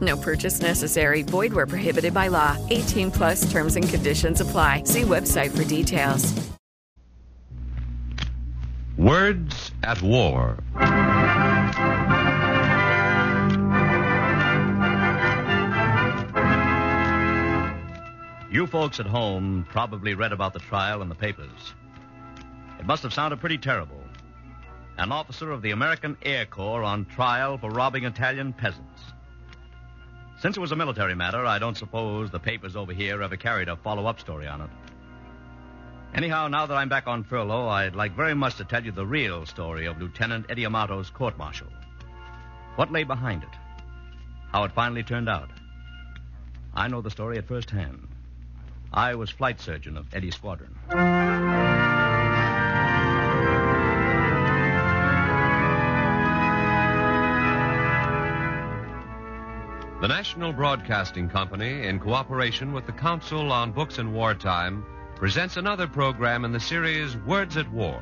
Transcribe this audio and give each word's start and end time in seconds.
No 0.00 0.16
purchase 0.16 0.60
necessary. 0.60 1.22
Void 1.22 1.52
where 1.52 1.66
prohibited 1.66 2.12
by 2.12 2.28
law. 2.28 2.56
18 2.70 3.10
plus 3.10 3.50
terms 3.50 3.76
and 3.76 3.88
conditions 3.88 4.40
apply. 4.40 4.82
See 4.84 5.02
website 5.02 5.56
for 5.56 5.64
details. 5.64 6.34
Words 8.98 9.70
at 9.84 10.02
War. 10.02 10.58
You 18.50 18.66
folks 18.66 18.98
at 18.98 19.06
home 19.06 19.66
probably 19.70 20.14
read 20.14 20.32
about 20.32 20.52
the 20.52 20.58
trial 20.58 21.02
in 21.02 21.08
the 21.08 21.14
papers. 21.14 21.74
It 22.80 22.86
must 22.86 23.02
have 23.02 23.12
sounded 23.12 23.38
pretty 23.40 23.58
terrible. 23.58 24.02
An 24.96 25.12
officer 25.12 25.52
of 25.52 25.62
the 25.62 25.70
American 25.70 26.16
Air 26.22 26.46
Corps 26.46 26.82
on 26.82 27.04
trial 27.04 27.58
for 27.58 27.70
robbing 27.70 28.04
Italian 28.04 28.52
peasants. 28.52 29.12
Since 30.40 30.56
it 30.56 30.60
was 30.60 30.70
a 30.70 30.76
military 30.76 31.16
matter, 31.16 31.44
I 31.44 31.58
don't 31.58 31.76
suppose 31.76 32.30
the 32.30 32.38
papers 32.38 32.76
over 32.76 32.92
here 32.92 33.22
ever 33.22 33.36
carried 33.36 33.68
a 33.68 33.76
follow 33.76 34.06
up 34.06 34.20
story 34.20 34.46
on 34.46 34.60
it. 34.60 34.70
Anyhow, 36.14 36.46
now 36.46 36.64
that 36.66 36.76
I'm 36.76 36.88
back 36.88 37.08
on 37.08 37.24
furlough, 37.24 37.68
I'd 37.68 37.96
like 37.96 38.14
very 38.14 38.34
much 38.34 38.56
to 38.56 38.64
tell 38.64 38.84
you 38.84 38.92
the 38.92 39.04
real 39.04 39.44
story 39.46 39.86
of 39.86 40.00
Lieutenant 40.00 40.46
Eddie 40.48 40.64
Amato's 40.64 41.10
court 41.10 41.36
martial. 41.36 41.66
What 42.76 42.92
lay 42.92 43.02
behind 43.02 43.42
it? 43.42 43.48
How 44.52 44.62
it 44.64 44.72
finally 44.72 45.02
turned 45.02 45.28
out. 45.28 45.50
I 46.72 46.86
know 46.86 47.00
the 47.00 47.10
story 47.10 47.38
at 47.38 47.48
first 47.48 47.70
hand. 47.70 48.06
I 48.92 49.16
was 49.16 49.30
flight 49.30 49.60
surgeon 49.60 49.96
of 49.96 50.06
Eddie's 50.14 50.36
squadron. 50.36 50.74
The 60.00 60.06
National 60.06 60.52
Broadcasting 60.52 61.28
Company, 61.28 61.88
in 61.88 61.98
cooperation 61.98 62.72
with 62.72 62.86
the 62.86 62.92
Council 62.92 63.50
on 63.50 63.72
Books 63.72 63.98
in 63.98 64.12
Wartime, 64.12 64.86
presents 65.16 65.56
another 65.56 65.88
program 65.88 66.44
in 66.44 66.52
the 66.52 66.60
series 66.60 67.16
Words 67.16 67.56
at 67.56 67.68
War. 67.72 68.00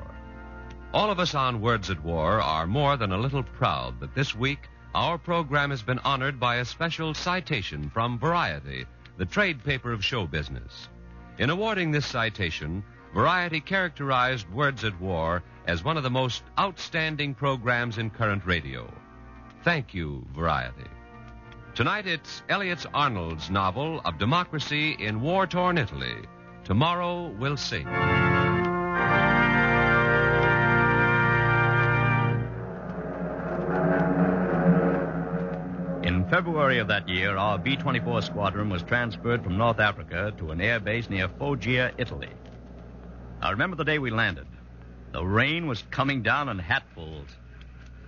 All 0.93 1.11
of 1.11 1.19
us 1.19 1.35
on 1.35 1.63
Words 1.63 1.89
at 1.89 2.05
War 2.05 2.43
are 2.43 2.67
more 2.67 2.99
than 2.99 3.13
a 3.13 3.17
little 3.17 3.43
proud 3.43 3.99
that 4.01 4.15
this 4.15 4.35
week 4.35 4.69
our 4.95 5.17
program 5.17 5.71
has 5.71 5.81
been 5.81 5.99
honored 6.01 6.39
by 6.39 6.57
a 6.57 6.67
special 6.67 7.15
citation 7.15 7.89
from 7.89 8.19
Variety, 8.19 8.85
the 9.17 9.25
trade 9.25 9.65
paper 9.65 9.91
of 9.91 10.05
show 10.05 10.27
business. 10.27 10.91
In 11.39 11.49
awarding 11.49 11.93
this 11.93 12.05
citation, 12.05 12.85
Variety 13.15 13.61
characterized 13.61 14.51
Words 14.51 14.85
at 14.85 15.01
War 15.01 15.43
as 15.67 15.83
one 15.83 15.97
of 15.97 16.03
the 16.03 16.11
most 16.11 16.43
outstanding 16.59 17.33
programs 17.33 17.97
in 17.97 18.11
current 18.11 18.45
radio. 18.45 18.87
Thank 19.65 19.95
you, 19.95 20.27
Variety. 20.35 20.85
Tonight 21.77 22.07
it's 22.07 22.43
Elliott 22.49 22.87
Arnold's 22.95 23.51
novel 23.51 24.01
of 24.07 24.17
democracy 24.17 24.97
in 24.99 25.21
war 25.21 25.47
torn 25.47 25.77
Italy. 25.77 26.15
Tomorrow 26.65 27.29
will 27.39 27.59
sing. 27.59 27.87
In 36.03 36.27
February 36.31 36.79
of 36.79 36.89
that 36.89 37.07
year, 37.11 37.37
our 37.37 37.59
B 37.59 37.77
24 37.77 38.23
squadron 38.23 38.71
was 38.71 38.83
transferred 38.83 39.45
from 39.45 39.59
North 39.59 39.79
Africa 39.79 40.33
to 40.39 40.53
an 40.53 40.63
air 40.63 40.81
base 40.81 41.11
near 41.11 41.29
Foggia, 41.29 41.93
Italy. 41.99 42.31
I 43.43 43.51
remember 43.51 43.77
the 43.77 43.85
day 43.85 43.99
we 43.99 44.11
landed. 44.11 44.47
The 45.13 45.23
rain 45.23 45.67
was 45.67 45.83
coming 45.91 46.23
down 46.23 46.49
in 46.49 46.59
hatfuls, 46.59 47.29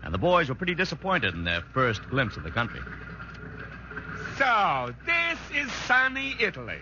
and 0.03 0.15
the 0.15 0.17
boys 0.17 0.49
were 0.49 0.55
pretty 0.55 0.75
disappointed 0.75 1.35
in 1.35 1.45
their 1.45 1.61
first 1.75 2.09
glimpse 2.09 2.39
of 2.39 2.45
the 2.45 2.51
country. 2.51 2.81
So, 4.39 4.95
this 5.05 5.39
is 5.53 5.73
sunny 5.89 6.37
Italy. 6.39 6.79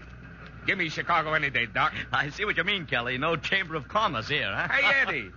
Give 0.67 0.77
me 0.77 0.91
Chicago 0.91 1.33
any 1.33 1.49
day, 1.49 1.65
Doc. 1.65 1.94
I 2.12 2.28
see 2.28 2.44
what 2.44 2.59
you 2.59 2.65
mean, 2.65 2.84
Kelly. 2.84 3.17
No 3.17 3.37
Chamber 3.37 3.77
of 3.77 3.89
Commerce 3.89 4.28
here, 4.28 4.53
huh? 4.55 4.69
Hey, 4.69 5.03
Eddie, 5.03 5.31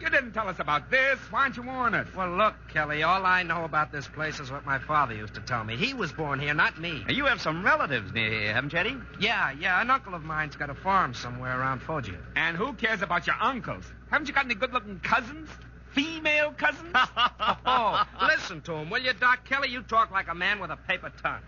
you 0.00 0.08
didn't 0.08 0.32
tell 0.32 0.48
us 0.48 0.58
about 0.58 0.90
this. 0.90 1.18
Why 1.30 1.44
don't 1.44 1.56
you 1.58 1.64
warn 1.64 1.94
us? 1.94 2.06
Well, 2.16 2.30
look, 2.30 2.54
Kelly, 2.72 3.02
all 3.02 3.26
I 3.26 3.42
know 3.42 3.64
about 3.64 3.92
this 3.92 4.08
place 4.08 4.40
is 4.40 4.50
what 4.50 4.64
my 4.64 4.78
father 4.78 5.14
used 5.14 5.34
to 5.34 5.42
tell 5.42 5.64
me. 5.64 5.76
He 5.76 5.92
was 5.92 6.12
born 6.12 6.40
here, 6.40 6.54
not 6.54 6.80
me. 6.80 7.04
Now, 7.06 7.12
you 7.12 7.26
have 7.26 7.42
some 7.42 7.62
relatives 7.62 8.10
near 8.10 8.30
here, 8.30 8.54
haven't 8.54 8.72
you, 8.72 8.78
Eddie? 8.78 8.96
Yeah, 9.20 9.52
yeah, 9.60 9.78
an 9.82 9.90
uncle 9.90 10.14
of 10.14 10.22
mine's 10.24 10.56
got 10.56 10.70
a 10.70 10.74
farm 10.74 11.12
somewhere 11.12 11.60
around 11.60 11.80
Foggia. 11.82 12.18
And 12.36 12.56
who 12.56 12.72
cares 12.72 13.02
about 13.02 13.26
your 13.26 13.36
uncles? 13.38 13.84
Haven't 14.10 14.28
you 14.28 14.34
got 14.34 14.46
any 14.46 14.54
good-looking 14.54 15.00
cousins? 15.00 15.50
Female 15.96 16.52
cousins? 16.52 16.90
oh, 16.94 18.06
listen 18.28 18.60
to 18.60 18.74
him, 18.74 18.90
will 18.90 19.00
you, 19.00 19.14
Doc? 19.14 19.46
Kelly, 19.46 19.70
you 19.70 19.80
talk 19.80 20.10
like 20.10 20.28
a 20.28 20.34
man 20.34 20.60
with 20.60 20.70
a 20.70 20.76
paper 20.76 21.10
tongue. 21.22 21.40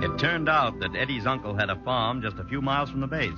It 0.00 0.16
turned 0.16 0.48
out 0.48 0.78
that 0.78 0.94
Eddie's 0.94 1.26
uncle 1.26 1.52
had 1.52 1.70
a 1.70 1.76
farm 1.84 2.22
just 2.22 2.38
a 2.38 2.44
few 2.44 2.62
miles 2.62 2.88
from 2.88 3.00
the 3.00 3.08
base. 3.08 3.32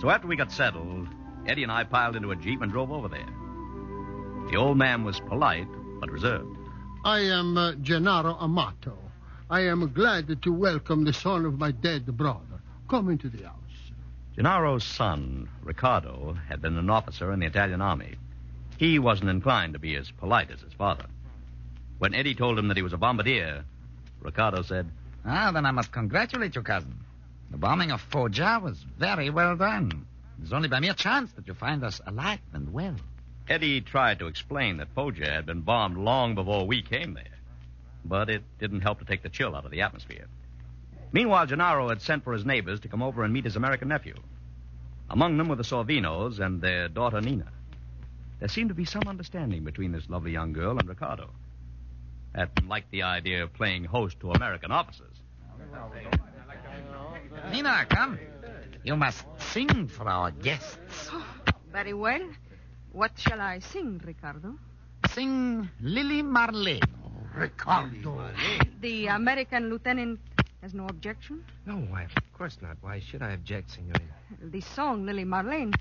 So 0.00 0.10
after 0.10 0.26
we 0.26 0.34
got 0.34 0.50
settled, 0.50 1.06
Eddie 1.46 1.62
and 1.62 1.70
I 1.70 1.84
piled 1.84 2.16
into 2.16 2.32
a 2.32 2.36
Jeep 2.36 2.62
and 2.62 2.72
drove 2.72 2.90
over 2.90 3.06
there. 3.06 3.32
The 4.50 4.56
old 4.56 4.76
man 4.76 5.04
was 5.04 5.20
polite, 5.20 5.68
but 6.00 6.10
reserved. 6.10 6.58
I 7.04 7.20
am 7.20 7.56
uh, 7.56 7.74
Gennaro 7.74 8.36
Amato. 8.40 8.98
I 9.48 9.60
am 9.60 9.92
glad 9.92 10.42
to 10.42 10.52
welcome 10.52 11.04
the 11.04 11.12
son 11.12 11.44
of 11.44 11.60
my 11.60 11.70
dead 11.70 12.06
brother. 12.16 12.45
Come 12.88 13.08
into 13.10 13.28
the 13.28 13.44
house. 13.44 13.56
Gennaro's 14.36 14.84
son, 14.84 15.48
Riccardo, 15.62 16.36
had 16.48 16.60
been 16.62 16.76
an 16.76 16.90
officer 16.90 17.32
in 17.32 17.40
the 17.40 17.46
Italian 17.46 17.80
army. 17.80 18.16
He 18.78 18.98
wasn't 18.98 19.30
inclined 19.30 19.72
to 19.72 19.78
be 19.78 19.96
as 19.96 20.10
polite 20.10 20.50
as 20.50 20.60
his 20.60 20.72
father. 20.74 21.06
When 21.98 22.14
Eddie 22.14 22.34
told 22.34 22.58
him 22.58 22.68
that 22.68 22.76
he 22.76 22.82
was 22.82 22.92
a 22.92 22.98
bombardier, 22.98 23.64
Riccardo 24.20 24.62
said, 24.62 24.90
Ah, 25.24 25.50
then 25.50 25.66
I 25.66 25.70
must 25.70 25.90
congratulate 25.90 26.54
you, 26.54 26.62
cousin. 26.62 26.94
The 27.50 27.56
bombing 27.56 27.90
of 27.90 28.00
Foggia 28.00 28.60
was 28.62 28.84
very 28.98 29.30
well 29.30 29.56
done. 29.56 30.06
It's 30.42 30.52
only 30.52 30.68
by 30.68 30.80
mere 30.80 30.94
chance 30.94 31.32
that 31.32 31.48
you 31.48 31.54
find 31.54 31.82
us 31.82 32.00
alive 32.06 32.40
and 32.52 32.72
well. 32.72 32.96
Eddie 33.48 33.80
tried 33.80 34.18
to 34.18 34.26
explain 34.26 34.76
that 34.76 34.94
Foggia 34.94 35.30
had 35.30 35.46
been 35.46 35.62
bombed 35.62 35.96
long 35.96 36.34
before 36.34 36.66
we 36.66 36.82
came 36.82 37.14
there. 37.14 37.24
But 38.04 38.28
it 38.28 38.42
didn't 38.60 38.82
help 38.82 38.98
to 38.98 39.04
take 39.04 39.22
the 39.22 39.28
chill 39.28 39.56
out 39.56 39.64
of 39.64 39.70
the 39.70 39.82
atmosphere. 39.82 40.26
Meanwhile, 41.12 41.46
Gennaro 41.46 41.88
had 41.88 42.02
sent 42.02 42.24
for 42.24 42.32
his 42.32 42.44
neighbors 42.44 42.80
to 42.80 42.88
come 42.88 43.02
over 43.02 43.24
and 43.24 43.32
meet 43.32 43.44
his 43.44 43.56
American 43.56 43.88
nephew. 43.88 44.14
Among 45.08 45.36
them 45.36 45.48
were 45.48 45.56
the 45.56 45.62
Sorvinos 45.62 46.40
and 46.40 46.60
their 46.60 46.88
daughter 46.88 47.20
Nina. 47.20 47.50
There 48.40 48.48
seemed 48.48 48.68
to 48.68 48.74
be 48.74 48.84
some 48.84 49.04
understanding 49.06 49.64
between 49.64 49.92
this 49.92 50.08
lovely 50.10 50.32
young 50.32 50.52
girl 50.52 50.78
and 50.78 50.88
Riccardo. 50.88 51.30
Had 52.34 52.50
liked 52.66 52.90
the 52.90 53.02
idea 53.02 53.42
of 53.44 53.54
playing 53.54 53.84
host 53.84 54.20
to 54.20 54.32
American 54.32 54.72
officers. 54.72 55.16
Nina, 57.50 57.86
come. 57.88 58.18
You 58.84 58.96
must 58.96 59.24
sing 59.38 59.88
for 59.88 60.08
our 60.08 60.30
guests. 60.30 61.08
Oh, 61.12 61.26
very 61.72 61.94
well. 61.94 62.20
What 62.92 63.12
shall 63.16 63.40
I 63.40 63.60
sing, 63.60 64.00
Ricardo? 64.04 64.58
Sing 65.10 65.68
Lily 65.80 66.22
Marlene. 66.22 66.82
Ricardo. 67.34 68.30
The 68.80 69.06
American 69.06 69.70
lieutenant 69.70 70.20
has 70.66 70.74
no 70.74 70.86
objection? 70.88 71.44
No, 71.64 71.74
why, 71.74 72.02
of 72.02 72.32
course 72.36 72.58
not. 72.60 72.76
Why 72.80 72.98
should 72.98 73.22
I 73.22 73.30
object, 73.34 73.70
Signorina? 73.70 74.14
The 74.42 74.60
song, 74.60 75.06
Lily 75.06 75.24
Marlene, 75.24 75.72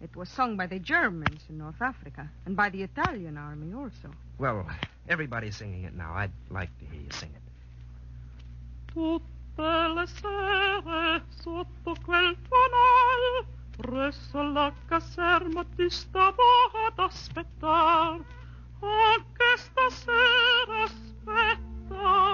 it 0.00 0.16
was 0.16 0.30
sung 0.30 0.56
by 0.56 0.66
the 0.66 0.78
Germans 0.78 1.42
in 1.50 1.58
North 1.58 1.82
Africa 1.82 2.26
and 2.46 2.56
by 2.56 2.70
the 2.70 2.82
Italian 2.82 3.36
army 3.36 3.74
also. 3.74 4.08
Well, 4.38 4.66
everybody's 5.10 5.56
singing 5.56 5.84
it 5.84 5.94
now. 5.94 6.14
I'd 6.14 6.32
like 6.48 6.70
to 6.78 6.86
hear 6.86 7.02
you 7.02 7.10
sing 7.10 7.28
it. 7.36 7.42
Tutte 8.94 9.22
le 9.94 10.06
sere 10.06 11.20
sotto 11.42 11.94
quel 12.02 12.34
fanal 12.48 13.44
presso 13.76 14.42
la 14.42 14.72
caserma 14.88 15.66
ti 15.76 15.90
stavo 15.90 16.42
ad 16.86 16.98
aspettar. 16.98 18.24
Anche 18.80 19.56
stasera 19.56 20.84
aspetterò 20.84 22.29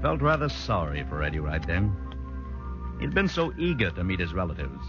felt 0.00 0.20
rather 0.20 0.48
sorry 0.48 1.04
for 1.08 1.22
Eddie 1.22 1.40
right 1.40 1.64
then. 1.66 1.94
He'd 3.00 3.14
been 3.14 3.28
so 3.28 3.52
eager 3.58 3.90
to 3.90 4.04
meet 4.04 4.20
his 4.20 4.34
relatives. 4.34 4.84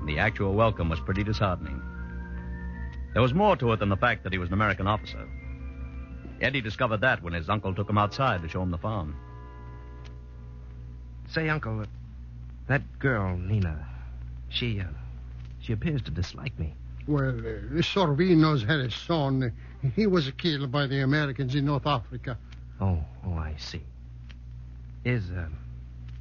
And 0.00 0.08
the 0.08 0.18
actual 0.18 0.54
welcome 0.54 0.88
was 0.88 1.00
pretty 1.00 1.24
disheartening. 1.24 1.80
There 3.12 3.22
was 3.22 3.34
more 3.34 3.56
to 3.56 3.72
it 3.72 3.78
than 3.78 3.88
the 3.88 3.96
fact 3.96 4.24
that 4.24 4.32
he 4.32 4.38
was 4.38 4.48
an 4.48 4.54
American 4.54 4.86
officer. 4.86 5.26
Eddie 6.40 6.60
discovered 6.60 7.00
that 7.00 7.22
when 7.22 7.32
his 7.32 7.48
uncle 7.48 7.74
took 7.74 7.88
him 7.88 7.96
outside 7.96 8.42
to 8.42 8.48
show 8.48 8.62
him 8.62 8.70
the 8.70 8.78
farm. 8.78 9.16
Say, 11.28 11.48
Uncle, 11.48 11.80
uh, 11.80 11.86
that 12.68 12.98
girl, 12.98 13.36
Nina, 13.36 13.86
she, 14.50 14.80
uh, 14.80 14.84
she 15.60 15.72
appears 15.72 16.02
to 16.02 16.10
dislike 16.10 16.58
me. 16.58 16.74
Well, 17.06 17.30
uh, 17.30 17.80
Sorvino's 17.80 18.62
had 18.62 18.80
a 18.80 18.90
son. 18.90 19.52
He 19.94 20.06
was 20.06 20.30
killed 20.32 20.70
by 20.70 20.86
the 20.86 21.02
Americans 21.02 21.54
in 21.54 21.64
North 21.64 21.86
Africa. 21.86 22.36
Oh, 22.80 23.02
oh, 23.24 23.34
I 23.34 23.54
see. 23.58 23.82
Is, 25.06 25.30
uh, 25.30 25.46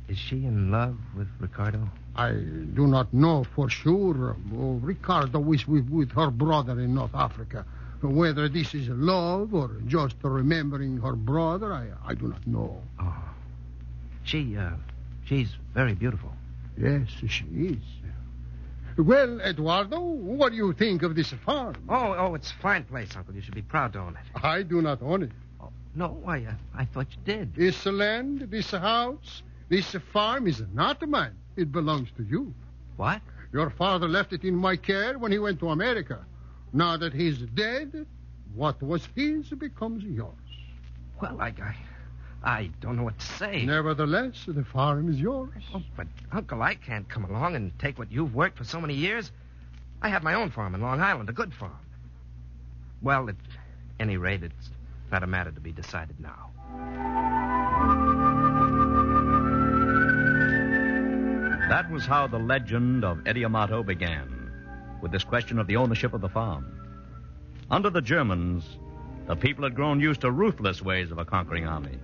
is 0.07 0.19
she 0.19 0.45
in 0.45 0.69
love 0.69 0.95
with 1.17 1.27
Ricardo? 1.39 1.89
I 2.15 2.33
do 2.33 2.85
not 2.85 3.11
know 3.11 3.43
for 3.55 3.67
sure. 3.67 4.35
Oh, 4.55 4.73
Ricardo 4.73 5.51
is 5.53 5.67
with, 5.67 5.89
with 5.89 6.11
her 6.11 6.29
brother 6.29 6.79
in 6.79 6.93
North 6.93 7.15
Africa. 7.15 7.65
Whether 8.03 8.47
this 8.47 8.75
is 8.75 8.87
love 8.89 9.55
or 9.55 9.71
just 9.87 10.17
remembering 10.21 10.97
her 10.97 11.13
brother, 11.13 11.73
I, 11.73 11.87
I 12.05 12.13
do 12.13 12.27
not 12.27 12.45
know. 12.45 12.79
Oh. 13.01 13.23
She, 14.23 14.55
uh, 14.55 14.69
she's 15.25 15.49
very 15.73 15.95
beautiful. 15.95 16.31
Yes, 16.77 17.07
she 17.27 17.45
is. 17.45 17.77
Well, 18.99 19.41
Eduardo, 19.41 19.99
what 19.99 20.51
do 20.51 20.57
you 20.57 20.73
think 20.73 21.01
of 21.01 21.15
this 21.15 21.33
farm? 21.43 21.75
Oh, 21.89 22.13
oh, 22.15 22.35
it's 22.35 22.51
a 22.51 22.61
fine 22.61 22.83
place, 22.83 23.09
Uncle. 23.15 23.33
You 23.33 23.41
should 23.41 23.55
be 23.55 23.63
proud 23.63 23.93
to 23.93 23.99
own 23.99 24.15
it. 24.15 24.43
I 24.43 24.61
do 24.61 24.83
not 24.83 25.01
own 25.01 25.23
it. 25.23 25.31
No, 25.95 26.21
I, 26.27 26.39
uh, 26.39 26.51
I 26.75 26.85
thought 26.85 27.07
you 27.11 27.17
did. 27.23 27.55
This 27.55 27.85
land, 27.85 28.41
this 28.51 28.71
house, 28.71 29.43
this 29.69 29.95
farm 30.11 30.45
is 30.45 30.61
not 30.73 31.07
mine. 31.07 31.35
It 31.55 31.71
belongs 31.71 32.09
to 32.17 32.23
you. 32.23 32.53
What? 32.97 33.21
Your 33.53 33.69
father 33.69 34.07
left 34.07 34.33
it 34.33 34.43
in 34.43 34.55
my 34.55 34.75
care 34.75 35.17
when 35.17 35.31
he 35.31 35.39
went 35.39 35.59
to 35.59 35.69
America. 35.69 36.25
Now 36.73 36.97
that 36.97 37.13
he's 37.13 37.37
dead, 37.37 38.05
what 38.53 38.81
was 38.83 39.07
his 39.15 39.47
becomes 39.49 40.03
yours. 40.03 40.33
Well, 41.21 41.39
I, 41.39 41.53
I, 41.61 41.75
I 42.43 42.69
don't 42.81 42.97
know 42.97 43.03
what 43.03 43.17
to 43.17 43.25
say. 43.25 43.65
Nevertheless, 43.65 44.43
the 44.45 44.65
farm 44.65 45.09
is 45.09 45.19
yours. 45.19 45.63
Oh, 45.73 45.81
but, 45.95 46.07
Uncle, 46.33 46.61
I 46.61 46.75
can't 46.75 47.07
come 47.07 47.23
along 47.23 47.55
and 47.55 47.77
take 47.79 47.97
what 47.97 48.11
you've 48.11 48.35
worked 48.35 48.57
for 48.57 48.65
so 48.65 48.81
many 48.81 48.95
years. 48.95 49.31
I 50.01 50.09
have 50.09 50.23
my 50.23 50.33
own 50.33 50.51
farm 50.51 50.75
in 50.75 50.81
Long 50.81 50.99
Island, 50.99 51.29
a 51.29 51.33
good 51.33 51.53
farm. 51.53 51.79
Well, 53.01 53.29
at 53.29 53.35
any 53.99 54.17
rate, 54.17 54.43
it's 54.43 54.69
not 55.11 55.23
a 55.23 55.27
matter 55.27 55.51
to 55.51 55.61
be 55.61 55.71
decided 55.71 56.19
now. 56.19 56.51
That 61.69 61.89
was 61.89 62.05
how 62.05 62.27
the 62.27 62.39
legend 62.39 63.03
of 63.03 63.25
Eddie 63.25 63.43
Amato 63.43 63.83
began, 63.83 64.51
with 65.01 65.11
this 65.11 65.23
question 65.23 65.59
of 65.59 65.67
the 65.67 65.75
ownership 65.77 66.13
of 66.13 66.21
the 66.21 66.29
farm. 66.29 66.65
Under 67.71 67.89
the 67.89 68.01
Germans, 68.01 68.77
the 69.27 69.35
people 69.35 69.63
had 69.63 69.75
grown 69.75 69.99
used 69.99 70.21
to 70.21 70.31
ruthless 70.31 70.81
ways 70.81 71.11
of 71.11 71.17
a 71.17 71.25
conquering 71.25 71.67
army. 71.67 71.97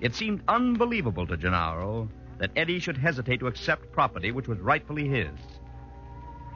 It 0.00 0.14
seemed 0.14 0.42
unbelievable 0.46 1.26
to 1.26 1.36
Gennaro 1.36 2.08
that 2.38 2.52
Eddie 2.54 2.78
should 2.78 2.96
hesitate 2.96 3.40
to 3.40 3.48
accept 3.48 3.90
property 3.90 4.30
which 4.30 4.46
was 4.46 4.60
rightfully 4.60 5.08
his. 5.08 5.36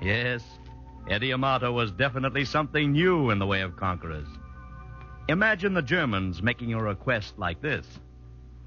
Yes, 0.00 0.44
Eddie 1.08 1.32
Amato 1.32 1.73
was 1.73 1.91
definitely 1.91 2.44
something 2.44 2.93
new 2.93 3.31
in 3.31 3.41
the 3.41 3.47
way 3.47 3.62
of 3.62 3.76
conquerors. 3.76 4.29
Imagine 5.28 5.74
the 5.74 5.82
Germans 5.82 6.42
making 6.42 6.74
a 6.74 6.82
request 6.82 7.34
like 7.38 7.60
this. 7.62 7.86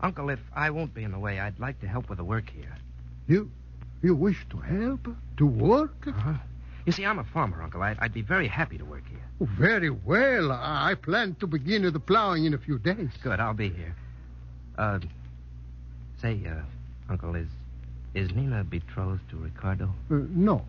Uncle, 0.02 0.30
if 0.30 0.40
I 0.56 0.70
won't 0.70 0.94
be 0.94 1.04
in 1.04 1.12
the 1.12 1.20
way, 1.20 1.40
I'd 1.40 1.60
like 1.60 1.80
to 1.82 1.88
help 1.88 2.10
with 2.10 2.18
the 2.18 2.24
work 2.24 2.50
here. 2.50 2.76
You, 3.28 3.50
you 4.02 4.16
wish 4.16 4.46
to 4.50 4.58
help? 4.58 5.08
To 5.38 5.46
work? 5.46 6.08
Uh-huh. 6.08 6.34
You 6.86 6.92
see, 6.92 7.06
I'm 7.06 7.20
a 7.20 7.24
farmer, 7.24 7.62
Uncle. 7.62 7.82
I'd, 7.82 7.98
I'd 8.00 8.14
be 8.14 8.22
very 8.22 8.48
happy 8.48 8.78
to 8.78 8.86
work 8.86 9.04
here. 9.10 9.20
Oh, 9.42 9.50
very 9.58 9.90
well. 9.90 10.52
I 10.52 10.92
I 10.92 10.96
plan 10.96 11.36
to 11.40 11.48
begin 11.48 11.82
the 11.92 12.00
plowing 12.00 12.46
in 12.46 12.54
a 12.54 12.58
few 12.58 12.78
days. 12.78 13.10
Good, 13.24 13.40
I'll 13.40 13.54
be 13.54 13.70
here. 13.70 13.96
Uh, 14.78 15.00
say, 16.22 16.40
uh, 16.48 16.62
Uncle, 17.10 17.36
is 17.36 17.48
is 18.14 18.34
Nina 18.34 18.64
betrothed 18.64 19.28
to 19.30 19.38
Ricardo? 19.38 19.94
Uh, 20.10 20.20
no. 20.30 20.66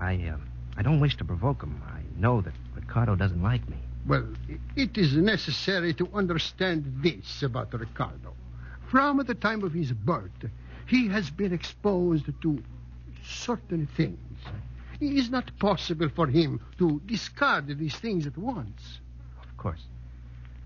I, 0.00 0.14
uh, 0.14 0.36
I 0.76 0.82
don't 0.82 1.00
wish 1.00 1.16
to 1.18 1.24
provoke 1.24 1.62
him. 1.62 1.80
I 1.86 2.00
know 2.20 2.40
that 2.40 2.52
Ricardo 2.74 3.14
doesn't 3.14 3.42
like 3.42 3.68
me. 3.68 3.76
Well, 4.06 4.28
it 4.76 4.96
is 4.96 5.16
necessary 5.16 5.92
to 5.94 6.08
understand 6.14 7.00
this 7.02 7.42
about 7.42 7.72
Ricardo. 7.72 8.34
From 8.88 9.18
the 9.26 9.34
time 9.34 9.64
of 9.64 9.72
his 9.72 9.92
birth, 9.92 10.44
he 10.86 11.08
has 11.08 11.28
been 11.28 11.52
exposed 11.52 12.26
to 12.42 12.62
certain 13.24 13.88
things. 13.96 14.38
It 15.00 15.12
is 15.12 15.28
not 15.28 15.50
possible 15.58 16.08
for 16.08 16.28
him 16.28 16.60
to 16.78 17.02
discard 17.06 17.66
these 17.66 17.96
things 17.96 18.26
at 18.26 18.38
once. 18.38 19.00
Of 19.42 19.56
course. 19.56 19.82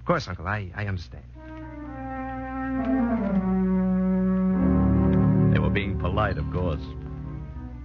Of 0.00 0.04
course, 0.04 0.28
Uncle, 0.28 0.46
I, 0.46 0.70
I 0.76 0.87
understand. 0.87 1.25
They 5.52 5.58
were 5.58 5.70
being 5.70 5.98
polite, 5.98 6.37
of 6.37 6.50
course. 6.52 6.82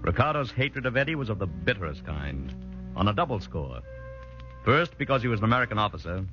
Ricardo's 0.01 0.51
hatred 0.51 0.85
of 0.85 0.97
Eddie 0.97 1.15
was 1.15 1.29
of 1.29 1.39
the 1.39 1.47
bitterest 1.47 2.05
kind, 2.05 2.53
on 2.95 3.07
a 3.07 3.13
double 3.13 3.39
score. 3.39 3.81
First, 4.65 4.97
because 4.97 5.21
he 5.21 5.27
was 5.27 5.39
an 5.39 5.45
American 5.45 5.77
officer, 5.77 6.25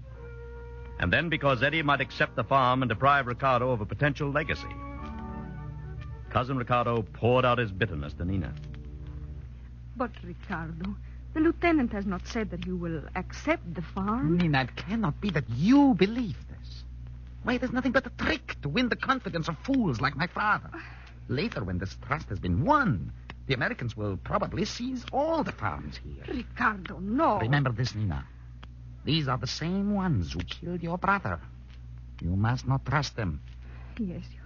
and 0.98 1.12
then 1.12 1.28
because 1.28 1.62
Eddie 1.62 1.82
might 1.82 2.00
accept 2.00 2.34
the 2.34 2.44
farm 2.44 2.82
and 2.82 2.88
deprive 2.88 3.26
Ricardo 3.26 3.70
of 3.70 3.82
a 3.82 3.86
potential 3.86 4.30
legacy. 4.30 4.74
Cousin 6.30 6.56
Ricardo 6.56 7.02
poured 7.02 7.44
out 7.44 7.58
his 7.58 7.70
bitterness 7.70 8.14
to 8.14 8.24
Nina. 8.24 8.54
But, 9.98 10.12
Ricardo, 10.24 10.96
the 11.34 11.40
lieutenant 11.40 11.92
has 11.92 12.06
not 12.06 12.26
said 12.26 12.50
that 12.50 12.66
you 12.66 12.74
will 12.74 13.02
accept 13.16 13.74
the 13.74 13.82
farm. 13.82 14.38
Nina, 14.38 14.62
it 14.62 14.76
cannot 14.76 15.20
be 15.20 15.28
that 15.28 15.44
you 15.50 15.92
believe 15.92 16.38
this. 16.48 16.84
Why, 17.42 17.58
there's 17.58 17.72
nothing 17.72 17.92
but 17.92 18.06
a 18.06 18.24
trick 18.24 18.56
to 18.62 18.70
win 18.70 18.88
the 18.88 18.96
confidence 18.96 19.48
of 19.48 19.58
fools 19.58 20.00
like 20.00 20.16
my 20.16 20.26
father. 20.26 20.70
Later, 21.28 21.62
when 21.64 21.76
this 21.76 21.96
trust 22.06 22.30
has 22.30 22.38
been 22.38 22.64
won, 22.64 23.12
the 23.46 23.54
Americans 23.54 23.96
will 23.96 24.16
probably 24.16 24.64
seize 24.64 25.04
all 25.12 25.42
the 25.42 25.52
farms 25.52 25.98
here. 26.02 26.24
Ricardo, 26.28 26.98
no. 26.98 27.38
Remember 27.40 27.72
this, 27.72 27.94
Nina. 27.94 28.24
These 29.04 29.28
are 29.28 29.38
the 29.38 29.46
same 29.46 29.94
ones 29.94 30.32
who 30.32 30.40
killed 30.40 30.82
your 30.82 30.98
brother. 30.98 31.40
You 32.20 32.36
must 32.36 32.68
not 32.68 32.86
trust 32.86 33.16
them. 33.16 33.40
Yes, 33.98 34.24
you, 34.32 34.40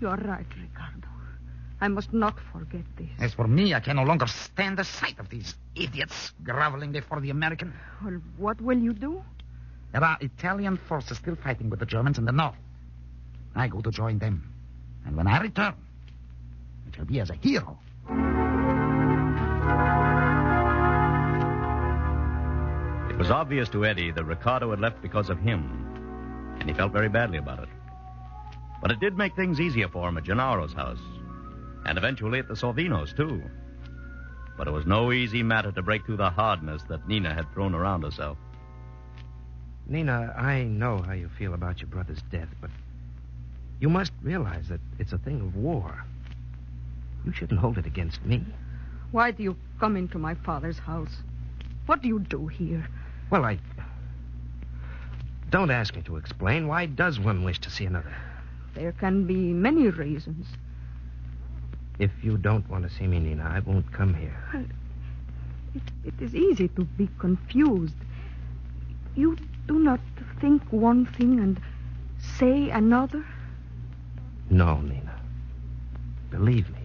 you 0.00 0.08
are 0.08 0.16
right, 0.16 0.46
Ricardo. 0.60 1.08
I 1.80 1.86
must 1.86 2.12
not 2.12 2.34
forget 2.52 2.82
this. 2.96 3.08
As 3.20 3.34
for 3.34 3.46
me, 3.46 3.72
I 3.72 3.80
can 3.80 3.96
no 3.96 4.02
longer 4.02 4.26
stand 4.26 4.78
the 4.78 4.84
sight 4.84 5.20
of 5.20 5.28
these 5.28 5.54
idiots 5.76 6.32
groveling 6.42 6.90
before 6.90 7.20
the 7.20 7.30
American. 7.30 7.72
Well, 8.04 8.20
what 8.36 8.60
will 8.60 8.78
you 8.78 8.92
do? 8.92 9.22
There 9.92 10.02
are 10.02 10.18
Italian 10.20 10.76
forces 10.76 11.18
still 11.18 11.36
fighting 11.36 11.70
with 11.70 11.78
the 11.78 11.86
Germans 11.86 12.18
in 12.18 12.24
the 12.24 12.32
north. 12.32 12.56
I 13.54 13.68
go 13.68 13.80
to 13.80 13.90
join 13.92 14.18
them. 14.18 14.52
And 15.06 15.16
when 15.16 15.28
I 15.28 15.40
return, 15.40 15.74
it 16.88 16.96
shall 16.96 17.04
be 17.04 17.20
as 17.20 17.30
a 17.30 17.34
hero. 17.34 17.78
It 23.10 23.18
was 23.18 23.30
obvious 23.30 23.68
to 23.70 23.84
Eddie 23.84 24.10
that 24.12 24.24
Ricardo 24.24 24.70
had 24.70 24.80
left 24.80 25.02
because 25.02 25.28
of 25.28 25.40
him, 25.40 25.84
and 26.60 26.68
he 26.68 26.74
felt 26.74 26.92
very 26.92 27.08
badly 27.08 27.38
about 27.38 27.62
it. 27.62 27.68
But 28.80 28.92
it 28.92 29.00
did 29.00 29.18
make 29.18 29.34
things 29.34 29.60
easier 29.60 29.88
for 29.88 30.08
him 30.08 30.16
at 30.16 30.24
Gennaro's 30.24 30.72
house, 30.72 31.00
and 31.84 31.98
eventually 31.98 32.38
at 32.38 32.48
the 32.48 32.54
Sorvinos, 32.54 33.14
too. 33.16 33.42
But 34.56 34.68
it 34.68 34.72
was 34.72 34.86
no 34.86 35.12
easy 35.12 35.42
matter 35.42 35.72
to 35.72 35.82
break 35.82 36.06
through 36.06 36.16
the 36.18 36.30
hardness 36.30 36.82
that 36.84 37.06
Nina 37.08 37.34
had 37.34 37.52
thrown 37.52 37.74
around 37.74 38.02
herself. 38.02 38.38
Nina, 39.86 40.34
I 40.36 40.64
know 40.64 40.98
how 40.98 41.12
you 41.12 41.28
feel 41.28 41.54
about 41.54 41.80
your 41.80 41.88
brother's 41.88 42.22
death, 42.30 42.48
but 42.60 42.70
you 43.80 43.88
must 43.88 44.12
realize 44.22 44.68
that 44.68 44.80
it's 44.98 45.12
a 45.12 45.18
thing 45.18 45.40
of 45.40 45.56
war. 45.56 46.04
You 47.24 47.32
shouldn't 47.32 47.60
hold 47.60 47.78
it 47.78 47.86
against 47.86 48.24
me. 48.24 48.44
Why 49.10 49.30
do 49.30 49.42
you 49.42 49.56
come 49.80 49.96
into 49.96 50.18
my 50.18 50.34
father's 50.34 50.78
house? 50.78 51.22
What 51.86 52.02
do 52.02 52.08
you 52.08 52.18
do 52.18 52.46
here? 52.46 52.86
Well, 53.30 53.44
I. 53.44 53.58
Don't 55.50 55.70
ask 55.70 55.96
me 55.96 56.02
to 56.02 56.16
explain. 56.16 56.66
Why 56.68 56.86
does 56.86 57.18
one 57.18 57.42
wish 57.44 57.58
to 57.60 57.70
see 57.70 57.86
another? 57.86 58.14
There 58.74 58.92
can 58.92 59.26
be 59.26 59.52
many 59.52 59.88
reasons. 59.88 60.46
If 61.98 62.10
you 62.22 62.36
don't 62.36 62.68
want 62.68 62.88
to 62.88 62.94
see 62.94 63.06
me, 63.06 63.18
Nina, 63.18 63.44
I 63.44 63.60
won't 63.60 63.90
come 63.92 64.14
here. 64.14 64.68
It, 65.74 65.82
it 66.04 66.14
is 66.20 66.34
easy 66.34 66.68
to 66.68 66.84
be 66.84 67.08
confused. 67.18 67.94
You 69.16 69.36
do 69.66 69.78
not 69.78 70.00
think 70.40 70.62
one 70.70 71.06
thing 71.06 71.40
and 71.40 71.60
say 72.38 72.70
another? 72.70 73.24
No, 74.50 74.80
Nina. 74.80 75.20
Believe 76.30 76.70
me. 76.70 76.77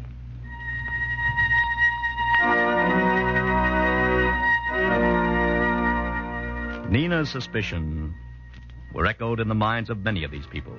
Nina's 6.90 7.30
suspicion 7.30 8.13
were 8.94 9.06
echoed 9.06 9.40
in 9.40 9.48
the 9.48 9.56
minds 9.56 9.90
of 9.90 10.04
many 10.04 10.24
of 10.24 10.32
these 10.32 10.46
people. 10.46 10.78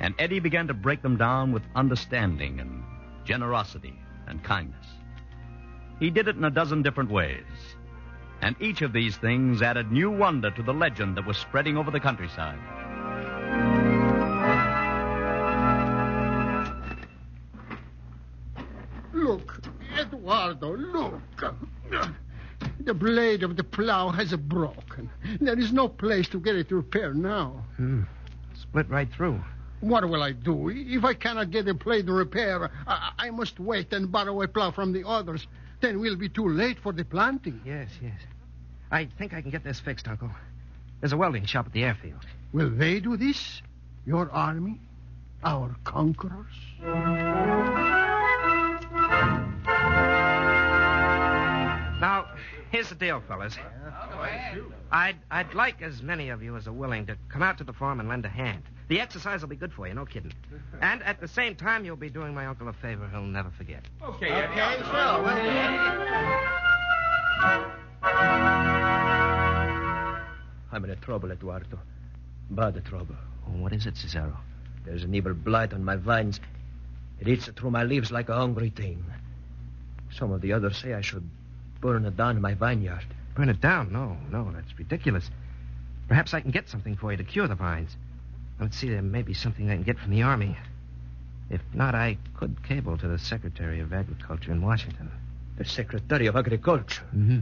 And 0.00 0.14
Eddie 0.18 0.40
began 0.40 0.66
to 0.66 0.74
break 0.74 1.02
them 1.02 1.16
down 1.16 1.52
with 1.52 1.62
understanding 1.74 2.60
and 2.60 2.82
generosity 3.24 3.98
and 4.26 4.42
kindness. 4.42 4.86
He 6.00 6.10
did 6.10 6.28
it 6.28 6.36
in 6.36 6.44
a 6.44 6.50
dozen 6.50 6.82
different 6.82 7.10
ways. 7.10 7.44
And 8.42 8.56
each 8.60 8.82
of 8.82 8.92
these 8.92 9.16
things 9.16 9.62
added 9.62 9.90
new 9.90 10.10
wonder 10.10 10.50
to 10.50 10.62
the 10.62 10.74
legend 10.74 11.16
that 11.16 11.26
was 11.26 11.38
spreading 11.38 11.76
over 11.76 11.90
the 11.90 12.00
countryside. 12.00 12.58
Look, 19.12 19.60
Eduardo, 19.98 20.76
look. 20.76 21.54
The 22.80 22.94
blade 22.94 23.42
of 23.42 23.56
the 23.56 23.64
plow 23.64 24.10
has 24.10 24.32
broken. 24.34 25.10
There 25.40 25.58
is 25.58 25.72
no 25.72 25.88
place 25.88 26.28
to 26.28 26.40
get 26.40 26.56
it 26.56 26.70
repaired 26.70 27.16
now. 27.16 27.64
Hmm. 27.76 28.02
Split 28.54 28.88
right 28.90 29.10
through. 29.10 29.40
What 29.80 30.08
will 30.08 30.22
I 30.22 30.32
do? 30.32 30.70
If 30.70 31.04
I 31.04 31.14
cannot 31.14 31.50
get 31.50 31.66
the 31.66 31.74
blade 31.74 32.08
repaired, 32.08 32.70
I, 32.86 33.12
I 33.18 33.30
must 33.30 33.60
wait 33.60 33.92
and 33.92 34.10
borrow 34.10 34.40
a 34.42 34.48
plow 34.48 34.70
from 34.70 34.92
the 34.92 35.06
others. 35.06 35.46
Then 35.80 36.00
we'll 36.00 36.16
be 36.16 36.28
too 36.28 36.48
late 36.48 36.78
for 36.78 36.92
the 36.92 37.04
planting. 37.04 37.60
Yes, 37.64 37.90
yes. 38.02 38.18
I 38.90 39.06
think 39.18 39.34
I 39.34 39.42
can 39.42 39.50
get 39.50 39.64
this 39.64 39.80
fixed, 39.80 40.08
Uncle. 40.08 40.30
There's 41.00 41.12
a 41.12 41.16
welding 41.16 41.44
shop 41.44 41.66
at 41.66 41.72
the 41.72 41.84
airfield. 41.84 42.24
Will 42.52 42.70
they 42.70 43.00
do 43.00 43.16
this? 43.16 43.60
Your 44.06 44.30
army? 44.30 44.80
Our 45.44 45.76
conquerors? 45.84 46.54
Deal, 52.96 53.22
fellas. 53.28 53.56
I'd, 54.90 55.16
I'd 55.30 55.54
like 55.54 55.82
as 55.82 56.02
many 56.02 56.30
of 56.30 56.42
you 56.42 56.56
as 56.56 56.66
are 56.66 56.72
willing 56.72 57.06
to 57.06 57.16
come 57.28 57.42
out 57.42 57.58
to 57.58 57.64
the 57.64 57.72
farm 57.72 58.00
and 58.00 58.08
lend 58.08 58.24
a 58.24 58.28
hand. 58.28 58.62
The 58.88 59.00
exercise 59.00 59.40
will 59.40 59.48
be 59.48 59.56
good 59.56 59.72
for 59.72 59.86
you, 59.86 59.94
no 59.94 60.04
kidding. 60.04 60.32
And 60.80 61.02
at 61.04 61.20
the 61.20 61.28
same 61.28 61.54
time, 61.54 61.84
you'll 61.84 61.96
be 61.96 62.10
doing 62.10 62.34
my 62.34 62.46
uncle 62.46 62.68
a 62.68 62.72
favor 62.72 63.08
he'll 63.08 63.22
never 63.22 63.50
forget. 63.50 63.82
Okay, 64.02 64.28
Eddie. 64.28 64.52
Okay, 64.52 64.82
swell. 64.90 65.24
I'm 70.70 70.84
in 70.84 70.90
a 70.90 70.96
trouble, 70.96 71.30
Eduardo. 71.30 71.78
Bad 72.50 72.84
trouble. 72.84 73.16
Oh, 73.46 73.62
what 73.62 73.72
is 73.72 73.86
it, 73.86 73.94
Cesaro? 73.94 74.36
There's 74.84 75.02
an 75.02 75.14
evil 75.14 75.34
blight 75.34 75.72
on 75.72 75.82
my 75.82 75.96
vines. 75.96 76.40
It 77.20 77.28
eats 77.28 77.46
through 77.48 77.70
my 77.70 77.84
leaves 77.84 78.12
like 78.12 78.28
a 78.28 78.34
hungry 78.34 78.70
thing. 78.70 79.04
Some 80.12 80.30
of 80.32 80.42
the 80.42 80.52
others 80.52 80.76
say 80.76 80.92
I 80.92 81.00
should 81.00 81.28
burn 81.86 82.04
it 82.04 82.16
down 82.16 82.34
in 82.34 82.42
my 82.42 82.52
vineyard. 82.54 83.04
Burn 83.36 83.48
it 83.48 83.60
down? 83.60 83.92
No, 83.92 84.16
no, 84.32 84.50
that's 84.52 84.76
ridiculous. 84.76 85.30
Perhaps 86.08 86.34
I 86.34 86.40
can 86.40 86.50
get 86.50 86.68
something 86.68 86.96
for 86.96 87.12
you 87.12 87.16
to 87.16 87.22
cure 87.22 87.46
the 87.46 87.54
vines. 87.54 87.96
Let's 88.58 88.76
see, 88.76 88.88
there 88.88 89.02
may 89.02 89.22
be 89.22 89.34
something 89.34 89.70
I 89.70 89.74
can 89.74 89.84
get 89.84 90.00
from 90.00 90.10
the 90.10 90.22
Army. 90.22 90.56
If 91.48 91.60
not, 91.72 91.94
I 91.94 92.18
could 92.34 92.64
cable 92.64 92.98
to 92.98 93.06
the 93.06 93.20
Secretary 93.20 93.78
of 93.78 93.92
Agriculture 93.92 94.50
in 94.50 94.62
Washington. 94.62 95.12
The 95.58 95.64
Secretary 95.64 96.26
of 96.26 96.34
Agriculture? 96.34 97.04
Mm-hmm. 97.14 97.38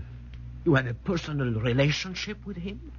You 0.67 0.75
have 0.75 0.89
a 0.89 0.93
personal 0.93 1.59
relationship 1.59 2.45
with 2.45 2.59
him? 2.59 2.93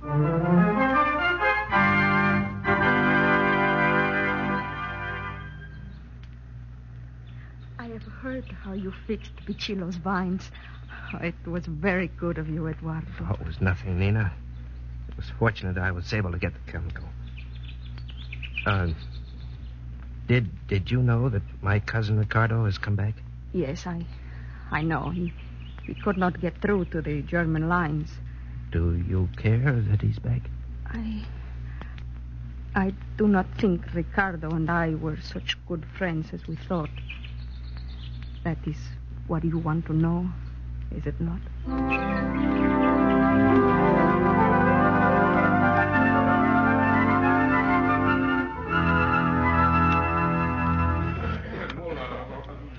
Have 7.96 8.14
heard 8.22 8.44
how 8.64 8.74
you 8.74 8.94
fixed 9.08 9.34
Pichilo's 9.46 9.96
vines. 9.96 10.52
It 11.22 11.36
was 11.48 11.66
very 11.66 12.10
good 12.10 12.38
of 12.38 12.50
you, 12.50 12.68
Eduardo. 12.68 13.08
Oh, 13.22 13.34
it 13.40 13.46
was 13.48 13.62
nothing, 13.62 13.98
Nina. 13.98 14.34
It 15.08 15.16
was 15.16 15.30
fortunate 15.40 15.78
I 15.78 15.92
was 15.92 16.12
able 16.14 16.32
to 16.32 16.38
get 16.38 16.54
the 16.54 16.72
chemical. 16.72 17.06
Uh, 18.66 18.88
did 20.28 20.50
did 20.68 20.92
you 20.92 21.02
know 21.02 21.30
that 21.30 21.44
my 21.62 21.80
cousin 21.80 22.20
Ricardo 22.20 22.66
has 22.66 22.78
come 22.78 22.96
back? 22.96 23.14
Yes, 23.54 23.88
I, 23.88 24.06
I 24.72 24.82
know. 24.82 25.10
He, 25.12 25.32
he 25.88 25.94
could 25.94 26.18
not 26.18 26.42
get 26.42 26.60
through 26.62 26.86
to 26.86 27.02
the 27.02 27.22
German 27.22 27.70
lines. 27.70 28.12
Do 28.72 29.02
you 29.08 29.30
care 29.38 29.72
that 29.90 30.02
he's 30.02 30.20
back? 30.20 30.42
I, 30.88 31.24
I 32.76 32.94
do 33.18 33.28
not 33.30 33.46
think 33.58 33.94
Ricardo 33.94 34.50
and 34.52 34.70
I 34.70 34.96
were 34.96 35.18
such 35.18 35.56
good 35.68 35.86
friends 35.98 36.34
as 36.34 36.46
we 36.48 36.56
thought. 36.56 36.90
That 38.46 38.60
is 38.68 38.78
what 39.26 39.44
you 39.44 39.58
want 39.58 39.88
to 39.88 39.94
know, 39.94 40.30
is 40.96 41.08
it 41.08 41.20
not? 41.20 41.42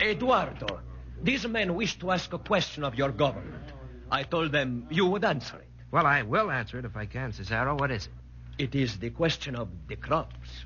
Eduardo, 0.00 0.78
these 1.24 1.48
men 1.48 1.74
wish 1.74 1.98
to 1.98 2.12
ask 2.12 2.32
a 2.32 2.38
question 2.38 2.84
of 2.84 2.94
your 2.94 3.10
government. 3.10 3.72
I 4.08 4.22
told 4.22 4.52
them 4.52 4.86
you 4.88 5.06
would 5.06 5.24
answer 5.24 5.56
it. 5.56 5.66
Well, 5.90 6.06
I 6.06 6.22
will 6.22 6.48
answer 6.52 6.78
it 6.78 6.84
if 6.84 6.96
I 6.96 7.06
can, 7.06 7.32
Cesaro. 7.32 7.76
What 7.76 7.90
is 7.90 8.06
it? 8.06 8.12
It 8.62 8.76
is 8.76 8.98
the 9.00 9.10
question 9.10 9.56
of 9.56 9.68
the 9.88 9.96
crops. 9.96 10.64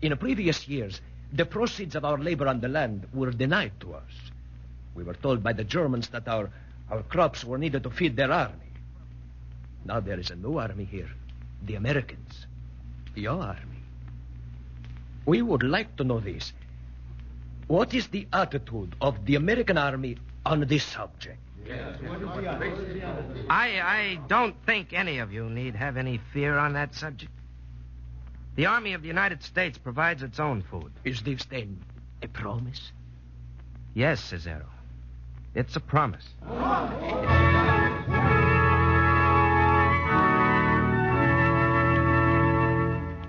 In 0.00 0.16
previous 0.16 0.68
years, 0.68 1.00
the 1.32 1.46
proceeds 1.46 1.94
of 1.94 2.04
our 2.04 2.18
labor 2.18 2.46
on 2.46 2.60
the 2.60 2.68
land 2.68 3.06
were 3.14 3.30
denied 3.30 3.72
to 3.80 3.94
us. 3.94 4.12
We 4.94 5.04
were 5.04 5.14
told 5.14 5.42
by 5.42 5.54
the 5.54 5.64
Germans 5.64 6.08
that 6.08 6.28
our, 6.28 6.50
our 6.90 7.02
crops 7.02 7.44
were 7.44 7.58
needed 7.58 7.82
to 7.84 7.90
feed 7.90 8.16
their 8.16 8.30
army. 8.30 8.54
Now 9.84 10.00
there 10.00 10.20
is 10.20 10.30
a 10.30 10.36
new 10.36 10.58
army 10.58 10.84
here 10.84 11.10
the 11.64 11.74
Americans. 11.76 12.46
Your 13.14 13.40
army. 13.40 13.82
We 15.26 15.42
would 15.42 15.62
like 15.62 15.96
to 15.96 16.04
know 16.04 16.18
this. 16.18 16.52
What 17.68 17.94
is 17.94 18.08
the 18.08 18.26
attitude 18.32 18.96
of 19.00 19.24
the 19.24 19.36
American 19.36 19.78
army 19.78 20.16
on 20.44 20.66
this 20.66 20.82
subject? 20.82 21.38
I 23.48 23.80
I 23.80 24.18
don't 24.26 24.56
think 24.66 24.92
any 24.92 25.18
of 25.18 25.32
you 25.32 25.48
need 25.48 25.76
have 25.76 25.96
any 25.96 26.18
fear 26.32 26.58
on 26.58 26.72
that 26.72 26.94
subject. 26.94 27.32
The 28.54 28.66
Army 28.66 28.92
of 28.92 29.00
the 29.00 29.08
United 29.08 29.42
States 29.42 29.78
provides 29.78 30.22
its 30.22 30.38
own 30.38 30.62
food. 30.62 30.92
Is 31.04 31.22
this 31.22 31.44
then 31.46 31.82
a 32.22 32.28
promise? 32.28 32.92
Yes, 33.94 34.20
Cesaro. 34.30 34.66
It's 35.54 35.74
a 35.74 35.80
promise. 35.80 36.28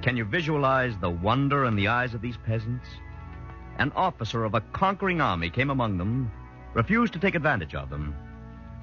Can 0.01 0.17
you 0.17 0.25
visualize 0.25 0.97
the 0.97 1.09
wonder 1.09 1.63
in 1.63 1.77
the 1.77 1.87
eyes 1.87 2.13
of 2.13 2.21
these 2.21 2.35
peasants? 2.45 2.85
An 3.77 3.93
officer 3.95 4.43
of 4.43 4.53
a 4.53 4.61
conquering 4.73 5.21
army 5.21 5.49
came 5.49 5.69
among 5.69 5.97
them, 5.97 6.29
refused 6.73 7.13
to 7.13 7.19
take 7.19 7.35
advantage 7.35 7.75
of 7.75 7.89
them, 7.89 8.13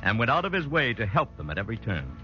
and 0.02 0.18
went 0.18 0.30
out 0.30 0.46
of 0.46 0.52
his 0.52 0.66
way 0.66 0.94
to 0.94 1.04
help 1.04 1.36
them 1.36 1.50
at 1.50 1.58
every 1.58 1.76
turn. 1.76 2.16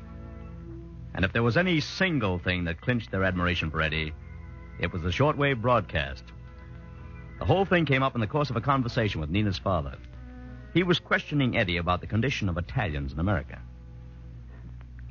And 1.16 1.24
if 1.24 1.32
there 1.32 1.42
was 1.42 1.56
any 1.56 1.80
single 1.80 2.38
thing 2.38 2.64
that 2.64 2.82
clinched 2.82 3.10
their 3.10 3.24
admiration 3.24 3.70
for 3.70 3.80
Eddie, 3.80 4.12
it 4.78 4.92
was 4.92 5.00
the 5.00 5.08
shortwave 5.08 5.62
broadcast. 5.62 6.22
The 7.38 7.46
whole 7.46 7.64
thing 7.64 7.86
came 7.86 8.02
up 8.02 8.14
in 8.14 8.20
the 8.20 8.26
course 8.26 8.50
of 8.50 8.56
a 8.56 8.60
conversation 8.60 9.22
with 9.22 9.30
Nina's 9.30 9.58
father. 9.58 9.94
He 10.74 10.82
was 10.82 11.00
questioning 11.00 11.56
Eddie 11.56 11.78
about 11.78 12.02
the 12.02 12.06
condition 12.06 12.50
of 12.50 12.58
Italians 12.58 13.14
in 13.14 13.18
America. 13.18 13.58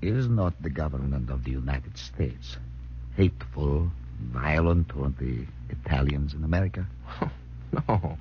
Is 0.04 0.28
not 0.28 0.62
the 0.62 0.70
government 0.70 1.32
of 1.32 1.44
the 1.44 1.52
United 1.52 1.98
States 1.98 2.58
hateful, 3.16 3.90
violent 4.20 4.90
toward 4.90 5.18
the 5.18 5.46
Italians 5.70 6.36
in 6.36 6.44
America? 6.44 6.86
Oh, 7.20 7.32
no, 7.90 8.18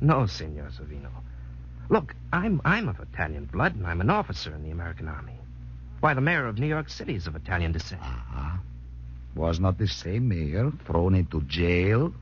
no, 0.00 0.26
Signor 0.26 0.68
Savino. 0.68 1.08
Look, 1.88 2.14
I'm 2.32 2.60
I'm 2.64 2.88
of 2.88 3.00
Italian 3.00 3.46
blood, 3.46 3.74
and 3.74 3.86
I'm 3.86 4.00
an 4.00 4.10
officer 4.10 4.54
in 4.54 4.62
the 4.62 4.70
American 4.70 5.08
Army. 5.08 5.32
Why, 6.02 6.14
the 6.14 6.20
mayor 6.20 6.48
of 6.48 6.58
New 6.58 6.66
York 6.66 6.88
City 6.88 7.14
is 7.14 7.28
of 7.28 7.36
Italian 7.36 7.70
descent. 7.70 8.00
Ah, 8.02 8.58
was 9.36 9.60
not 9.60 9.78
the 9.78 9.86
same 9.86 10.26
mayor 10.26 10.72
thrown 10.84 11.14
into 11.14 11.42
jail 11.42 12.12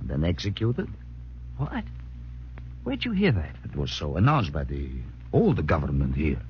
and 0.00 0.10
then 0.10 0.22
executed? 0.22 0.86
What? 1.56 1.84
Where'd 2.84 3.06
you 3.06 3.12
hear 3.12 3.32
that? 3.32 3.56
It 3.64 3.74
was 3.74 3.90
so 3.90 4.18
announced 4.18 4.52
by 4.52 4.64
the 4.64 4.90
old 5.32 5.66
government 5.66 6.14
here. 6.14 6.42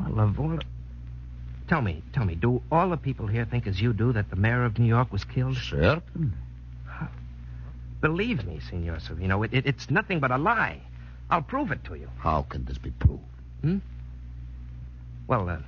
Well, 0.00 0.18
of 0.20 0.40
all. 0.40 0.58
Tell 1.68 1.82
me, 1.82 2.02
tell 2.14 2.24
me, 2.24 2.36
do 2.36 2.62
all 2.72 2.88
the 2.88 2.96
people 2.96 3.26
here 3.26 3.44
think 3.44 3.66
as 3.66 3.78
you 3.78 3.92
do 3.92 4.14
that 4.14 4.30
the 4.30 4.36
mayor 4.36 4.64
of 4.64 4.78
New 4.78 4.86
York 4.86 5.12
was 5.12 5.24
killed? 5.24 5.58
Certain. 5.58 6.32
Believe 8.00 8.46
me, 8.46 8.60
Senor 8.70 8.96
Savino, 8.96 9.44
it, 9.44 9.52
it, 9.52 9.66
it's 9.66 9.90
nothing 9.90 10.20
but 10.20 10.30
a 10.30 10.38
lie. 10.38 10.80
I'll 11.28 11.42
prove 11.42 11.70
it 11.70 11.84
to 11.84 11.96
you. 11.96 12.08
How 12.16 12.46
can 12.48 12.64
this 12.64 12.78
be 12.78 12.92
proved? 12.92 13.20
Hmm? 13.60 13.78
Well, 15.28 15.50
uh, 15.50 15.58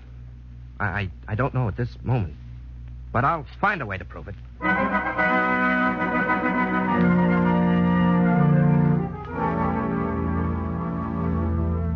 I, 0.85 1.01
I, 1.01 1.33
I 1.33 1.35
don't 1.35 1.55
know 1.55 1.69
at 1.69 1.77
this 1.77 1.97
moment, 2.03 2.35
but 3.13 3.25
I'll 3.25 3.47
find 3.61 3.81
a 3.81 3.87
way 3.87 3.97
to 3.99 4.05
prove 4.05 4.29
it. 4.29 4.35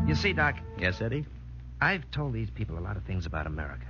You 0.09 0.14
see, 0.14 0.33
Doc, 0.33 0.57
Yes, 0.78 1.02
Eddie? 1.02 1.26
I've 1.80 2.11
told 2.11 2.33
these 2.33 2.50
people 2.50 2.78
a 2.78 2.80
lot 2.80 2.97
of 2.97 3.04
things 3.04 3.26
about 3.26 3.47
America. 3.47 3.87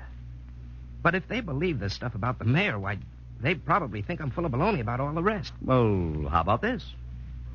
But 1.03 1.15
if 1.15 1.29
they 1.29 1.41
believe 1.41 1.79
this 1.79 1.95
stuff 1.95 2.15
about 2.15 2.39
the 2.39 2.45
mayor, 2.45 2.79
why, 2.79 2.99
they 3.41 3.55
probably 3.55 4.03
think 4.03 4.21
I'm 4.21 4.31
full 4.31 4.45
of 4.45 4.53
baloney 4.53 4.81
about 4.81 5.01
all 5.01 5.13
the 5.13 5.23
rest. 5.23 5.53
Well, 5.63 6.29
how 6.29 6.41
about 6.41 6.61
this? 6.61 6.85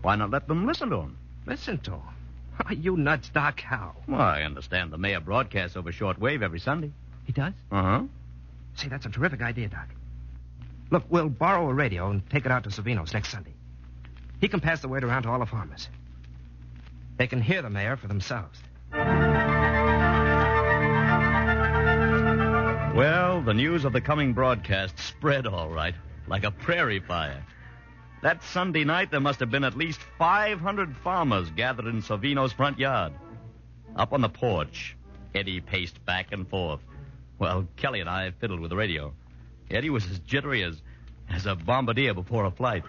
Why 0.02 0.16
not 0.16 0.32
let 0.32 0.48
them 0.48 0.66
listen 0.66 0.90
to 0.90 0.98
him? 1.02 1.18
Listen 1.46 1.78
to 1.80 1.92
him. 1.92 2.02
Are 2.66 2.74
you 2.74 2.96
nuts, 2.96 3.30
Doc? 3.30 3.60
How? 3.60 3.96
Well, 4.08 4.22
I 4.22 4.44
understand 4.44 4.92
the 4.92 4.98
mayor 4.98 5.20
broadcasts 5.20 5.76
over 5.76 5.92
shortwave 5.92 6.42
every 6.42 6.60
Sunday. 6.60 6.92
He 7.26 7.32
does? 7.34 7.54
Uh 7.72 7.82
huh. 7.82 8.04
See, 8.76 8.88
that's 8.88 9.06
a 9.06 9.10
terrific 9.10 9.42
idea, 9.42 9.70
Doc. 9.70 9.88
Look, 10.90 11.06
we'll 11.10 11.30
borrow 11.30 11.70
a 11.70 11.74
radio 11.74 12.10
and 12.10 12.28
take 12.30 12.46
it 12.46 12.52
out 12.52 12.64
to 12.66 12.70
Savino's 12.70 13.14
next 13.14 13.30
Sunday. 13.30 13.54
He 14.40 14.48
can 14.48 14.60
pass 14.60 14.82
the 14.82 14.88
word 14.88 15.04
around 15.04 15.24
to 15.24 15.30
all 15.30 15.40
the 15.40 15.46
farmers. 15.46 15.88
They 17.18 17.28
can 17.28 17.42
hear 17.42 17.62
the 17.62 17.70
mayor 17.70 17.96
for 17.96 18.08
themselves. 18.08 18.60
Well, 22.96 23.42
the 23.42 23.54
news 23.54 23.86
of 23.86 23.94
the 23.94 24.02
coming 24.02 24.34
broadcast 24.34 25.00
spread 25.00 25.48
all 25.48 25.70
right, 25.70 25.96
like 26.28 26.44
a 26.44 26.52
prairie 26.52 27.00
fire. 27.00 27.44
That 28.22 28.44
Sunday 28.44 28.84
night, 28.84 29.12
there 29.12 29.20
must 29.20 29.40
have 29.40 29.50
been 29.50 29.64
at 29.64 29.76
least 29.76 30.00
500 30.20 30.96
farmers 30.98 31.50
gathered 31.52 31.88
in 31.88 32.02
Savino's 32.02 32.54
front 32.54 32.78
yard. 32.80 33.14
Up 33.96 34.14
on 34.14 34.22
the 34.22 34.30
porch, 34.30 34.96
Eddie 35.34 35.60
paced 35.60 36.06
back 36.06 36.32
and 36.32 36.48
forth. 36.48 36.80
Well, 37.44 37.68
Kelly 37.76 38.00
and 38.00 38.10
I 38.10 38.32
fiddled 38.32 38.62
with 38.62 38.70
the 38.70 38.78
radio. 38.78 39.12
Eddie 39.70 39.90
was 39.90 40.10
as 40.10 40.18
jittery 40.20 40.64
as, 40.64 40.82
as 41.30 41.46
a 41.46 41.56
bombardier 41.56 42.14
before 42.14 42.46
a 42.46 42.52
flight. 42.52 42.86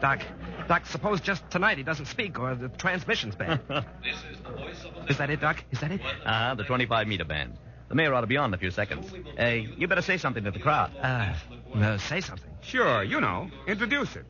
Doc, 0.00 0.20
Doc, 0.66 0.84
suppose 0.86 1.20
just 1.20 1.48
tonight 1.48 1.78
he 1.78 1.84
doesn't 1.84 2.06
speak 2.06 2.40
or 2.40 2.56
the 2.56 2.68
transmission's 2.68 3.36
bad. 3.36 3.60
This 4.02 4.16
is 4.32 4.40
the 4.40 4.50
voice 4.50 4.84
of 4.84 5.08
Is 5.08 5.18
that 5.18 5.30
it, 5.30 5.40
Doc? 5.40 5.62
Is 5.70 5.78
that 5.78 5.92
it? 5.92 6.00
Uh-huh, 6.02 6.56
the 6.56 6.64
25 6.64 7.06
meter 7.06 7.24
band. 7.24 7.56
The 7.88 7.94
mayor 7.94 8.12
ought 8.14 8.22
to 8.22 8.26
be 8.26 8.36
on 8.36 8.50
in 8.50 8.54
a 8.54 8.58
few 8.58 8.72
seconds. 8.72 9.06
Hey, 9.36 9.68
you 9.78 9.86
better 9.86 10.02
say 10.02 10.16
something 10.16 10.42
to 10.42 10.50
the 10.50 10.58
crowd. 10.58 10.90
Uh, 11.00 11.32
uh, 11.76 11.98
say 11.98 12.20
something. 12.20 12.50
Sure, 12.62 13.04
you 13.04 13.20
know. 13.20 13.48
Introduce 13.68 14.16
it. 14.16 14.24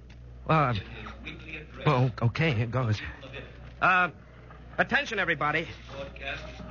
Well, 0.47 0.59
uh, 0.59 0.75
well, 1.87 2.11
okay, 2.21 2.53
here 2.53 2.67
goes. 2.67 3.01
Uh, 3.81 4.11
attention, 4.81 5.19
everybody. 5.19 5.69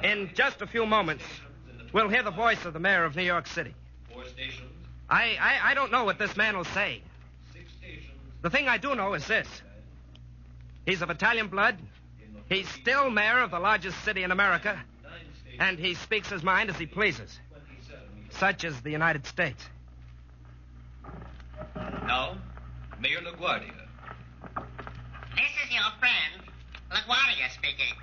In 0.04 0.32
just 0.34 0.62
a 0.62 0.68
few 0.68 0.86
moments, 0.86 1.24
we'll 1.94 2.10
hear 2.10 2.24
the 2.24 2.32
voice 2.32 2.66
of 2.66 2.74
the 2.74 2.80
mayor 2.80 3.04
of 3.04 3.16
New 3.16 3.24
York 3.24 3.48
City. 3.48 3.74
I, 5.10 5.38
I, 5.40 5.72
I 5.72 5.74
don't 5.74 5.92
know 5.92 6.04
what 6.04 6.20
this 6.20 6.36
man 6.38 6.56
will 6.56 6.66
say. 6.66 7.02
The 8.42 8.50
thing 8.50 8.68
I 8.68 8.78
do 8.78 8.96
know 8.96 9.14
is 9.14 9.28
this. 9.28 9.48
He's 10.86 11.02
of 11.02 11.10
Italian 11.10 11.48
blood. 11.48 11.78
He's 12.48 12.68
still 12.70 13.10
mayor 13.10 13.40
of 13.40 13.52
the 13.52 13.60
largest 13.60 14.04
city 14.04 14.24
in 14.24 14.32
America. 14.32 14.80
And 15.60 15.78
he 15.78 15.94
speaks 15.94 16.30
his 16.30 16.42
mind 16.42 16.70
as 16.70 16.78
he 16.78 16.86
pleases. 16.86 17.38
Such 18.32 18.64
is 18.64 18.80
the 18.82 18.92
United 18.92 19.26
States. 19.26 19.62
Now, 21.76 22.38
Mayor 23.00 23.20
LaGuardia. 23.20 23.74
This 25.36 25.52
is 25.66 25.72
your 25.72 25.92
friend, 26.00 26.50
LaGuardia 26.92 27.52
speaking. 27.54 27.94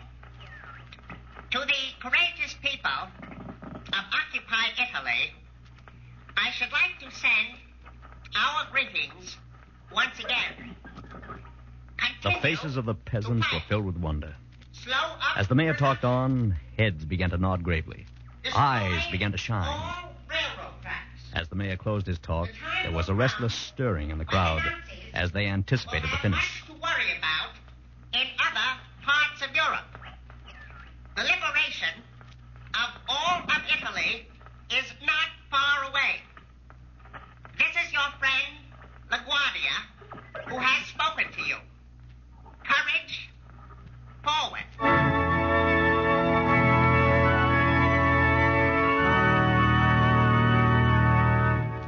To 1.57 1.63
the 1.65 1.73
courageous 2.03 2.55
people 2.61 2.91
of 2.91 4.05
occupied 4.13 4.73
Italy, 4.77 5.33
I 6.37 6.51
should 6.51 6.71
like 6.71 6.99
to 7.01 7.11
send 7.17 7.57
our 8.37 8.71
greetings 8.71 9.39
once 9.91 10.19
again. 10.19 10.77
The 12.23 12.33
faces 12.43 12.77
of 12.77 12.85
the 12.85 12.93
peasants 12.93 13.51
were 13.51 13.61
filled 13.71 13.87
with 13.87 13.97
wonder. 13.97 14.37
Slow 14.73 14.93
up 14.93 15.39
As 15.39 15.49
the 15.49 15.55
mayor 15.55 15.73
talked 15.73 16.05
on, 16.05 16.57
heads 16.77 17.07
began 17.07 17.31
to 17.31 17.39
nod 17.39 17.63
gravely. 17.63 18.05
Eyes 18.55 19.11
began 19.11 19.33
to 19.33 19.39
shine. 19.39 20.05
railroad 20.29 20.75
tracks. 20.83 21.23
As 21.33 21.49
the 21.49 21.57
mayor 21.57 21.79
closed 21.79 22.07
his 22.07 22.19
talk, 22.19 22.51
there 22.83 22.93
was 22.93 23.09
a 23.09 23.15
restless 23.15 23.55
stirring 23.55 24.11
in 24.11 24.19
the 24.19 24.27
crowd 24.27 24.61
as 25.15 25.33
they 25.33 25.47
anticipated 25.47 26.11
the 26.11 26.19
finish. 26.19 26.65
to 26.67 26.73
worry 26.75 27.17
about 27.17 27.55
in 28.13 28.27
other 28.47 28.79
parts 29.03 29.41
of 29.41 29.57
Europe. 29.57 29.87
The 31.17 31.23
liberation 31.23 31.46
of 31.46 31.46
all 31.46 31.46
of 31.46 31.46
Italy 34.07 34.27
is 34.71 34.85
not 35.05 35.29
far 35.51 35.91
away. 35.91 36.21
This 37.59 37.87
is 37.87 37.93
your 37.93 38.03
friend, 38.19 38.57
LaGuardia, 39.11 40.49
who 40.49 40.59
has 40.59 40.87
spoken 40.87 41.33
to 41.33 41.43
you. 41.43 41.57
Courage, 42.65 43.31
forward. 44.23 44.65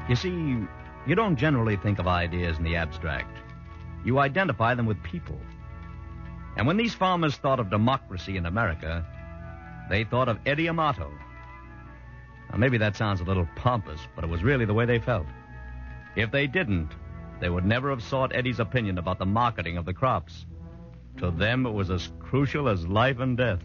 You 0.08 0.16
see, 0.16 0.66
you 1.06 1.14
don't 1.14 1.36
generally 1.36 1.76
think 1.76 1.98
of 1.98 2.06
ideas 2.06 2.56
in 2.58 2.64
the 2.64 2.76
abstract. 2.76 3.36
You 4.04 4.18
identify 4.18 4.74
them 4.74 4.86
with 4.86 5.02
people. 5.02 5.38
And 6.56 6.66
when 6.66 6.76
these 6.76 6.94
farmers 6.94 7.36
thought 7.36 7.60
of 7.60 7.70
democracy 7.70 8.36
in 8.36 8.46
America, 8.46 9.04
they 9.90 10.04
thought 10.04 10.28
of 10.28 10.38
Eddie 10.46 10.68
Amato. 10.68 11.10
Now, 12.50 12.58
maybe 12.58 12.78
that 12.78 12.96
sounds 12.96 13.20
a 13.20 13.24
little 13.24 13.48
pompous, 13.56 14.00
but 14.14 14.24
it 14.24 14.30
was 14.30 14.42
really 14.42 14.64
the 14.64 14.74
way 14.74 14.86
they 14.86 14.98
felt. 14.98 15.26
If 16.16 16.30
they 16.30 16.46
didn't, 16.46 16.90
they 17.40 17.48
would 17.48 17.64
never 17.64 17.90
have 17.90 18.02
sought 18.02 18.34
Eddie's 18.34 18.58
opinion 18.58 18.98
about 18.98 19.18
the 19.18 19.26
marketing 19.26 19.76
of 19.76 19.84
the 19.84 19.94
crops. 19.94 20.46
To 21.18 21.30
them, 21.30 21.66
it 21.66 21.72
was 21.72 21.90
as 21.90 22.10
crucial 22.20 22.68
as 22.68 22.86
life 22.86 23.18
and 23.18 23.36
death. 23.36 23.60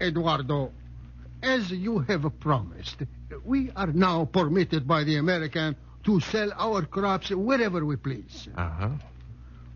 Eduardo, 0.00 0.72
as 1.42 1.70
you 1.70 2.00
have 2.00 2.24
promised, 2.40 2.96
we 3.44 3.70
are 3.76 3.92
now 3.92 4.24
permitted 4.24 4.86
by 4.86 5.04
the 5.04 5.16
American 5.16 5.76
to 6.04 6.20
sell 6.20 6.52
our 6.56 6.82
crops 6.82 7.30
wherever 7.30 7.84
we 7.84 7.96
please. 7.96 8.48
Uh 8.56 8.68
huh. 8.68 8.88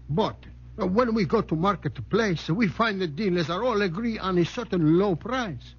But 0.08 0.36
uh, 0.80 0.86
when 0.86 1.14
we 1.14 1.24
go 1.24 1.40
to 1.42 1.56
marketplace, 1.56 2.48
we 2.48 2.68
find 2.68 3.00
the 3.00 3.06
dealers 3.06 3.50
are 3.50 3.64
all 3.64 3.82
agree 3.82 4.18
on 4.18 4.38
a 4.38 4.44
certain 4.44 4.98
low 4.98 5.16
price, 5.16 5.74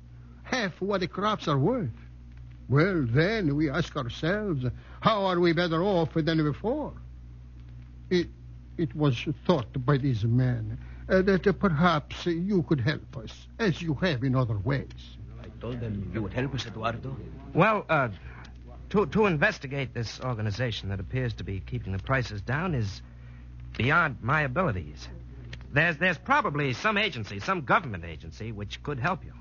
half 0.50 0.80
what 0.82 1.02
the 1.02 1.08
crops 1.08 1.48
are 1.48 1.58
worth. 1.58 1.90
Well, 2.68 3.06
then 3.08 3.56
we 3.56 3.70
ask 3.70 3.96
ourselves, 3.96 4.66
how 5.02 5.26
are 5.26 5.40
we 5.40 5.54
better 5.54 5.84
off 5.84 6.14
than 6.14 6.44
before? 6.44 6.94
It, 8.10 8.28
it 8.78 8.96
was 8.96 9.26
thought 9.46 9.68
by 9.86 9.98
these 9.98 10.24
men 10.24 10.78
uh, 11.10 11.22
that 11.24 11.48
uh, 11.48 11.54
perhaps 11.54 12.26
you 12.26 12.64
could 12.64 12.82
help 12.82 13.18
us, 13.18 13.48
as 13.58 13.82
you 13.82 13.96
have 13.96 14.24
in 14.24 14.36
other 14.36 14.58
ways. 14.58 14.88
I 15.42 15.48
told 15.60 15.80
them 15.80 16.12
you 16.14 16.22
would 16.22 16.34
help 16.34 16.54
us, 16.54 16.66
Eduardo. 16.66 17.16
Well, 17.54 17.86
uh, 17.90 18.10
to, 18.92 19.06
to 19.08 19.26
investigate 19.26 19.94
this 19.94 20.20
organization 20.22 20.90
that 20.90 21.00
appears 21.00 21.34
to 21.36 21.44
be 21.44 21.60
keeping 21.60 21.94
the 21.94 22.00
prices 22.00 22.42
down 22.42 22.76
is 22.76 23.02
beyond 23.78 24.18
my 24.22 24.42
abilities. 24.42 25.08
There's, 25.72 25.98
there's 25.98 26.18
probably 26.18 26.74
some 26.74 26.98
agency, 26.98 27.40
some 27.40 27.62
government 27.62 28.06
agency, 28.06 28.52
which 28.52 28.82
could 28.84 29.00
help 29.00 29.24
you. 29.24 29.34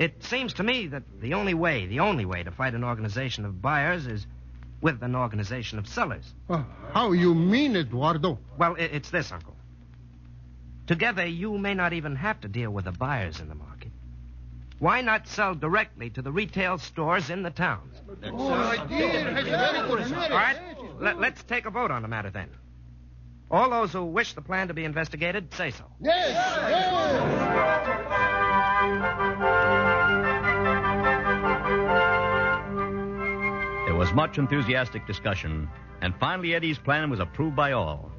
It 0.00 0.24
seems 0.24 0.54
to 0.54 0.62
me 0.62 0.86
that 0.86 1.02
the 1.20 1.34
only 1.34 1.52
way, 1.52 1.84
the 1.84 2.00
only 2.00 2.24
way 2.24 2.42
to 2.42 2.50
fight 2.50 2.72
an 2.72 2.84
organization 2.84 3.44
of 3.44 3.60
buyers 3.60 4.06
is 4.06 4.26
with 4.80 5.02
an 5.02 5.14
organization 5.14 5.78
of 5.78 5.86
sellers. 5.86 6.24
Uh, 6.48 6.62
how 6.94 7.12
you 7.12 7.34
mean, 7.34 7.76
Eduardo? 7.76 8.38
Well, 8.56 8.76
i 8.78 8.84
it's 8.84 9.10
this, 9.10 9.30
Uncle. 9.30 9.54
Together, 10.86 11.26
you 11.26 11.58
may 11.58 11.74
not 11.74 11.92
even 11.92 12.16
have 12.16 12.40
to 12.40 12.48
deal 12.48 12.70
with 12.70 12.86
the 12.86 12.92
buyers 12.92 13.40
in 13.40 13.50
the 13.50 13.54
market. 13.54 13.92
Why 14.78 15.02
not 15.02 15.28
sell 15.28 15.54
directly 15.54 16.08
to 16.10 16.22
the 16.22 16.32
retail 16.32 16.78
stores 16.78 17.28
in 17.28 17.42
the 17.42 17.50
towns? 17.50 17.94
Oh, 18.24 18.54
idea 18.54 19.30
has 19.34 19.46
very 19.46 19.86
good 19.86 20.10
merit. 20.10 20.30
All 20.32 20.38
right, 20.38 20.56
let, 20.98 21.20
let's 21.20 21.42
take 21.42 21.66
a 21.66 21.70
vote 21.70 21.90
on 21.90 22.00
the 22.00 22.08
matter 22.08 22.30
then. 22.30 22.48
All 23.50 23.68
those 23.68 23.92
who 23.92 24.06
wish 24.06 24.32
the 24.32 24.40
plan 24.40 24.68
to 24.68 24.74
be 24.74 24.84
investigated, 24.84 25.52
say 25.52 25.72
so. 25.72 25.84
Yes, 26.00 26.56
There 28.08 28.19
was 34.00 34.14
much 34.14 34.38
enthusiastic 34.38 35.06
discussion, 35.06 35.68
and 36.00 36.14
finally 36.18 36.54
Eddie's 36.54 36.78
plan 36.78 37.10
was 37.10 37.20
approved 37.20 37.54
by 37.54 37.72
all. 37.72 38.10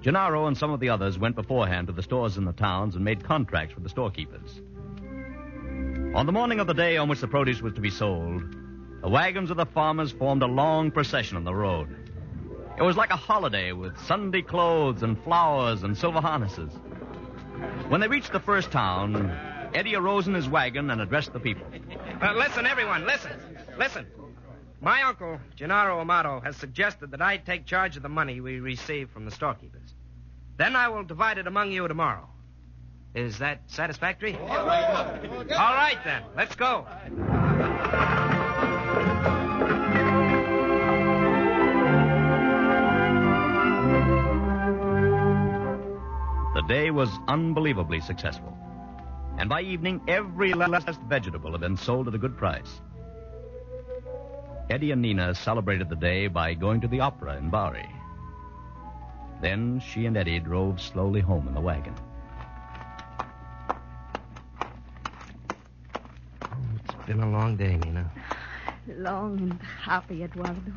Gennaro 0.00 0.46
and 0.46 0.56
some 0.56 0.70
of 0.70 0.78
the 0.78 0.90
others 0.90 1.18
went 1.18 1.34
beforehand 1.34 1.88
to 1.88 1.92
the 1.92 2.04
stores 2.04 2.36
in 2.36 2.44
the 2.44 2.52
towns 2.52 2.94
and 2.94 3.04
made 3.04 3.24
contracts 3.24 3.74
with 3.74 3.82
the 3.82 3.90
storekeepers. 3.90 4.62
On 6.14 6.24
the 6.24 6.30
morning 6.30 6.60
of 6.60 6.68
the 6.68 6.72
day 6.72 6.98
on 6.98 7.08
which 7.08 7.20
the 7.20 7.26
produce 7.26 7.60
was 7.60 7.72
to 7.72 7.80
be 7.80 7.90
sold, 7.90 8.44
the 9.02 9.08
wagons 9.08 9.50
of 9.50 9.56
the 9.56 9.66
farmers 9.66 10.12
formed 10.12 10.44
a 10.44 10.46
long 10.46 10.92
procession 10.92 11.36
on 11.36 11.42
the 11.42 11.52
road. 11.52 11.96
It 12.78 12.82
was 12.82 12.96
like 12.96 13.10
a 13.10 13.16
holiday 13.16 13.72
with 13.72 13.98
Sunday 14.06 14.42
clothes 14.42 15.02
and 15.02 15.20
flowers 15.24 15.82
and 15.82 15.98
silver 15.98 16.20
harnesses. 16.20 16.70
When 17.88 18.00
they 18.00 18.06
reached 18.06 18.30
the 18.30 18.38
first 18.38 18.70
town, 18.70 19.36
Eddie 19.74 19.96
arose 19.96 20.28
in 20.28 20.34
his 20.34 20.48
wagon 20.48 20.92
and 20.92 21.00
addressed 21.00 21.32
the 21.32 21.40
people. 21.40 21.66
Uh, 22.22 22.34
listen, 22.34 22.66
everyone, 22.66 23.04
listen. 23.04 23.32
Listen. 23.76 24.06
My 24.80 25.02
uncle, 25.02 25.40
Gennaro 25.56 26.00
Amato, 26.00 26.40
has 26.40 26.56
suggested 26.56 27.10
that 27.10 27.20
I 27.20 27.36
take 27.36 27.66
charge 27.66 27.96
of 27.96 28.02
the 28.02 28.08
money 28.08 28.40
we 28.40 28.60
receive 28.60 29.10
from 29.10 29.24
the 29.24 29.30
storekeepers. 29.32 29.94
Then 30.56 30.76
I 30.76 30.88
will 30.88 31.02
divide 31.02 31.38
it 31.38 31.48
among 31.48 31.72
you 31.72 31.88
tomorrow. 31.88 32.28
Is 33.14 33.38
that 33.38 33.62
satisfactory? 33.66 34.36
All 34.36 34.66
right, 34.66 35.98
then. 36.04 36.22
Let's 36.36 36.54
go. 36.54 36.86
The 46.54 46.62
day 46.68 46.90
was 46.92 47.10
unbelievably 47.26 48.00
successful. 48.00 48.56
And 49.38 49.48
by 49.48 49.62
evening, 49.62 50.00
every 50.06 50.52
last 50.52 51.00
vegetable 51.08 51.52
had 51.52 51.62
been 51.62 51.76
sold 51.76 52.06
at 52.06 52.14
a 52.14 52.18
good 52.18 52.36
price. 52.36 52.80
Eddie 54.70 54.90
and 54.90 55.00
Nina 55.00 55.34
celebrated 55.34 55.88
the 55.88 55.96
day 55.96 56.26
by 56.26 56.52
going 56.52 56.82
to 56.82 56.88
the 56.88 57.00
opera 57.00 57.38
in 57.38 57.48
Bari. 57.48 57.88
Then 59.40 59.80
she 59.80 60.04
and 60.04 60.14
Eddie 60.14 60.40
drove 60.40 60.78
slowly 60.78 61.20
home 61.20 61.48
in 61.48 61.54
the 61.54 61.60
wagon. 61.60 61.94
Oh, 66.42 66.56
it's 66.84 67.06
been 67.06 67.20
a 67.22 67.30
long 67.30 67.56
day, 67.56 67.78
Nina. 67.78 68.10
Long 68.88 69.38
and 69.38 69.62
happy, 69.62 70.22
Eduardo. 70.22 70.72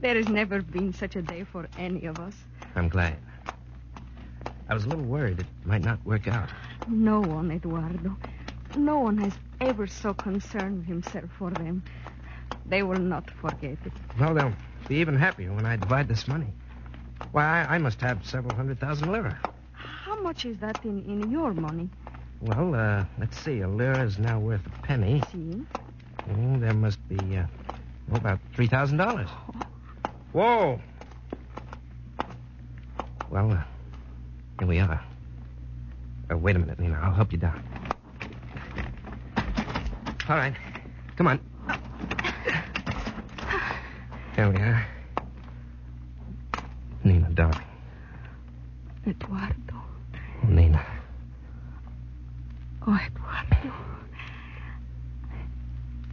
There 0.00 0.14
has 0.14 0.28
never 0.28 0.62
been 0.62 0.92
such 0.92 1.16
a 1.16 1.22
day 1.22 1.42
for 1.42 1.66
any 1.76 2.06
of 2.06 2.20
us. 2.20 2.34
I'm 2.76 2.88
glad. 2.88 3.16
I 4.68 4.74
was 4.74 4.84
a 4.84 4.88
little 4.88 5.04
worried 5.04 5.40
it 5.40 5.46
might 5.64 5.82
not 5.82 6.04
work 6.06 6.28
out. 6.28 6.50
No 6.86 7.20
one, 7.20 7.50
Eduardo. 7.50 8.16
No 8.76 9.00
one 9.00 9.18
has 9.18 9.32
ever 9.60 9.88
so 9.88 10.14
concerned 10.14 10.86
himself 10.86 11.28
for 11.36 11.50
them. 11.50 11.82
They 12.66 12.82
will 12.82 12.98
not 12.98 13.30
forget 13.30 13.78
it. 13.84 13.92
Well, 14.18 14.34
they'll 14.34 14.52
be 14.88 14.96
even 14.96 15.16
happier 15.16 15.52
when 15.52 15.66
I 15.66 15.76
divide 15.76 16.08
this 16.08 16.28
money. 16.28 16.46
Why, 17.32 17.64
I, 17.64 17.74
I 17.74 17.78
must 17.78 18.00
have 18.00 18.24
several 18.24 18.54
hundred 18.54 18.80
thousand 18.80 19.12
lira. 19.12 19.38
How 19.72 20.20
much 20.20 20.44
is 20.44 20.58
that 20.58 20.84
in, 20.84 21.04
in 21.04 21.30
your 21.30 21.52
money? 21.52 21.88
Well, 22.40 22.74
uh, 22.74 23.04
let's 23.18 23.38
see. 23.38 23.60
A 23.60 23.68
lira 23.68 24.02
is 24.02 24.18
now 24.18 24.38
worth 24.38 24.64
a 24.66 24.70
penny. 24.82 25.22
See? 25.32 25.62
Oh, 26.30 26.58
there 26.58 26.74
must 26.74 26.98
be, 27.08 27.36
uh, 27.36 27.46
oh, 28.12 28.16
about 28.16 28.38
$3,000. 28.56 29.28
Whoa. 30.32 30.80
Well, 33.30 33.52
uh, 33.52 33.62
here 34.58 34.68
we 34.68 34.78
are. 34.78 35.02
Uh, 36.30 36.36
wait 36.36 36.56
a 36.56 36.58
minute, 36.58 36.78
Nina. 36.78 36.98
I'll 37.02 37.12
help 37.12 37.32
you 37.32 37.38
down. 37.38 37.62
All 40.28 40.36
right. 40.36 40.54
Come 41.16 41.26
on. 41.26 41.40
There 44.40 44.56
eh? 44.56 44.84
we. 47.04 47.12
Nina, 47.12 47.28
darling. 47.34 47.60
Eduardo. 49.06 49.82
Nina. 50.48 50.82
Oh, 52.86 52.98
Eduardo. 53.06 53.74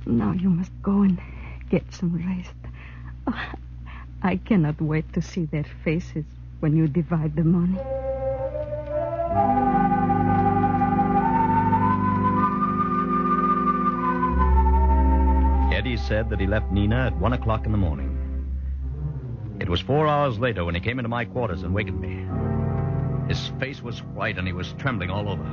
Now 0.05 0.33
you 0.33 0.49
must 0.49 0.73
go 0.81 1.03
and 1.03 1.17
get 1.69 1.83
some 1.93 2.17
rest. 2.27 2.53
Oh, 3.27 3.51
I 4.21 4.35
cannot 4.35 4.81
wait 4.81 5.13
to 5.13 5.21
see 5.21 5.45
their 5.45 5.65
faces 5.85 6.25
when 6.59 6.75
you 6.75 6.89
divide 6.89 7.33
the 7.33 7.45
money. 7.45 7.79
Eddie 15.73 15.95
said 15.95 16.29
that 16.29 16.41
he 16.41 16.47
left 16.47 16.69
Nina 16.73 17.05
at 17.05 17.15
one 17.15 17.31
o'clock 17.31 17.65
in 17.65 17.71
the 17.71 17.77
morning. 17.77 18.06
It 19.67 19.69
was 19.69 19.81
four 19.81 20.07
hours 20.07 20.39
later 20.39 20.63
when 20.63 20.75
he 20.75 20.79
came 20.79 20.97
into 20.97 21.09
my 21.09 21.25
quarters 21.25 21.63
and 21.63 21.75
wakened 21.75 21.99
me. 21.99 22.25
His 23.27 23.49
face 23.59 23.81
was 23.81 24.01
white 24.01 24.37
and 24.37 24.47
he 24.47 24.53
was 24.53 24.71
trembling 24.77 25.09
all 25.09 25.27
over. 25.27 25.43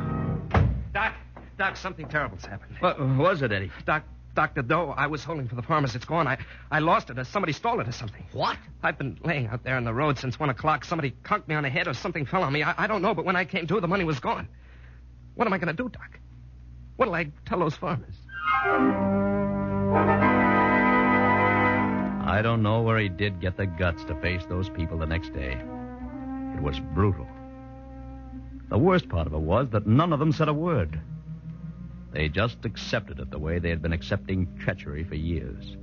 Doc, 0.93 1.15
Doc, 1.59 1.77
something 1.77 2.07
terrible's 2.07 2.45
happened. 2.45 2.77
What 2.79 3.01
was 3.01 3.43
it, 3.43 3.51
Eddie? 3.51 3.73
Doc, 3.85 4.05
Doc, 4.37 4.55
the 4.55 4.63
dough 4.63 4.95
I 4.97 5.09
was 5.09 5.25
holding 5.25 5.49
for 5.49 5.57
the 5.57 5.63
farmers, 5.63 5.97
it's 5.97 6.05
gone. 6.05 6.29
I, 6.29 6.39
I 6.71 6.79
lost 6.79 7.11
it 7.11 7.19
or 7.19 7.25
somebody 7.25 7.53
stole 7.53 7.81
it 7.81 7.89
or 7.89 7.93
something. 7.93 8.25
What? 8.33 8.57
I've 8.85 8.99
been 8.99 9.19
laying 9.25 9.49
out 9.49 9.65
there 9.65 9.75
on 9.75 9.83
the 9.83 9.93
road 9.93 10.17
since 10.17 10.39
one 10.39 10.49
o'clock. 10.49 10.85
Somebody 10.85 11.13
conked 11.25 11.49
me 11.49 11.57
on 11.57 11.65
the 11.65 11.71
head 11.71 11.89
or 11.89 11.95
something 11.95 12.25
fell 12.25 12.45
on 12.45 12.53
me. 12.53 12.63
I, 12.63 12.85
I 12.85 12.87
don't 12.87 13.03
know, 13.03 13.15
but 13.15 13.25
when 13.25 13.35
I 13.35 13.45
came 13.45 13.67
to, 13.67 13.81
the 13.81 13.89
money 13.89 14.05
was 14.05 14.21
gone. 14.21 14.47
What 15.35 15.49
am 15.49 15.53
I 15.53 15.59
going 15.59 15.77
to 15.77 15.83
do, 15.83 15.89
Doc? 15.89 16.21
What'll 16.95 17.17
I 17.17 17.33
tell 17.47 17.59
those 17.59 17.75
farmers? 17.75 18.15
I 22.27 22.41
don't 22.41 22.63
know 22.63 22.81
where 22.81 22.99
he 22.99 23.11
did 23.11 23.41
get 23.41 23.59
the 23.59 23.67
guts 23.67 24.03
to 24.05 24.15
face 24.17 24.47
those 24.49 24.71
people 24.71 24.97
the 24.97 25.05
next 25.05 25.35
day. 25.35 25.53
It 26.55 26.63
was 26.63 26.81
brutal. 26.81 27.27
The 28.71 28.79
worst 28.79 29.11
part 29.11 29.27
of 29.27 29.35
it 29.35 29.41
was 29.41 29.69
that 29.71 29.87
none 29.87 30.11
of 30.11 30.21
them 30.21 30.33
said 30.33 30.49
a 30.49 30.55
word. 30.55 30.99
They 32.13 32.31
just 32.31 32.65
accepted 32.65 33.19
it 33.21 33.31
the 33.31 33.39
way 33.39 33.59
they 33.59 33.69
had 33.69 33.83
been 33.83 33.93
accepting 33.93 34.49
treachery 34.59 35.05
for 35.05 35.17
years. 35.17 35.77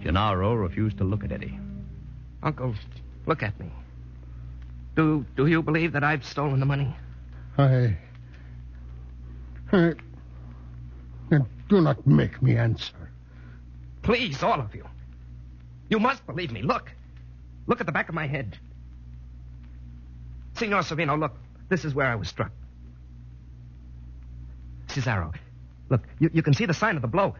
Gennaro 0.00 0.54
refused 0.54 0.98
to 0.98 1.04
look 1.04 1.22
at 1.22 1.30
Eddie. 1.30 1.58
Uncle, 2.42 2.74
look 3.26 3.42
at 3.44 3.58
me. 3.60 3.70
Do 4.96 5.24
do 5.36 5.46
you 5.46 5.62
believe 5.62 5.92
that 5.92 6.02
I've 6.02 6.24
stolen 6.24 6.58
the 6.58 6.66
money? 6.66 6.92
I. 7.56 7.96
I. 9.70 9.92
Then 11.30 11.46
do 11.68 11.80
not 11.80 12.04
make 12.06 12.42
me 12.42 12.56
answer. 12.56 13.12
Please, 14.02 14.42
all 14.42 14.60
of 14.60 14.74
you. 14.74 14.84
You 15.88 15.98
must 15.98 16.26
believe 16.26 16.50
me. 16.52 16.62
Look. 16.62 16.92
Look 17.66 17.80
at 17.80 17.86
the 17.86 17.92
back 17.92 18.08
of 18.08 18.14
my 18.14 18.26
head. 18.26 18.58
Signor 20.54 20.80
Savino, 20.80 21.18
look. 21.18 21.36
This 21.68 21.84
is 21.84 21.94
where 21.94 22.06
I 22.06 22.14
was 22.14 22.28
struck. 22.28 22.50
Cesaro, 24.88 25.34
look, 25.90 26.02
you, 26.18 26.30
you 26.32 26.42
can 26.42 26.54
see 26.54 26.66
the 26.66 26.74
sign 26.74 26.96
of 26.96 27.02
the 27.02 27.08
blow. 27.08 27.36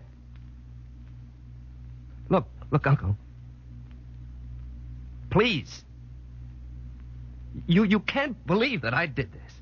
Look, 2.28 2.46
look, 2.70 2.87
Uncle. 2.87 3.16
Please. 5.30 5.84
You 7.66 7.84
you 7.84 8.00
can't 8.00 8.46
believe 8.46 8.82
that 8.82 8.94
I 8.94 9.06
did 9.06 9.32
this. 9.32 9.52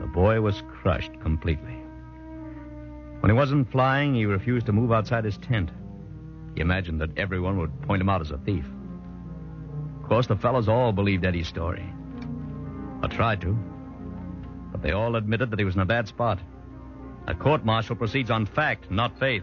The 0.00 0.06
boy 0.12 0.40
was 0.40 0.62
crushed 0.82 1.12
completely. 1.20 1.75
When 3.26 3.34
he 3.34 3.40
wasn't 3.40 3.72
flying, 3.72 4.14
he 4.14 4.24
refused 4.24 4.66
to 4.66 4.72
move 4.72 4.92
outside 4.92 5.24
his 5.24 5.36
tent. 5.38 5.72
He 6.54 6.60
imagined 6.60 7.00
that 7.00 7.18
everyone 7.18 7.58
would 7.58 7.82
point 7.82 8.00
him 8.00 8.08
out 8.08 8.20
as 8.20 8.30
a 8.30 8.38
thief. 8.38 8.64
Of 10.00 10.08
course, 10.08 10.28
the 10.28 10.36
fellows 10.36 10.68
all 10.68 10.92
believed 10.92 11.24
Eddie's 11.24 11.48
story. 11.48 11.84
I 13.02 13.08
tried 13.08 13.40
to. 13.40 13.58
But 14.70 14.80
they 14.80 14.92
all 14.92 15.16
admitted 15.16 15.50
that 15.50 15.58
he 15.58 15.64
was 15.64 15.74
in 15.74 15.80
a 15.80 15.84
bad 15.84 16.06
spot. 16.06 16.38
A 17.26 17.34
court 17.34 17.64
martial 17.64 17.96
proceeds 17.96 18.30
on 18.30 18.46
fact, 18.46 18.92
not 18.92 19.18
faith. 19.18 19.42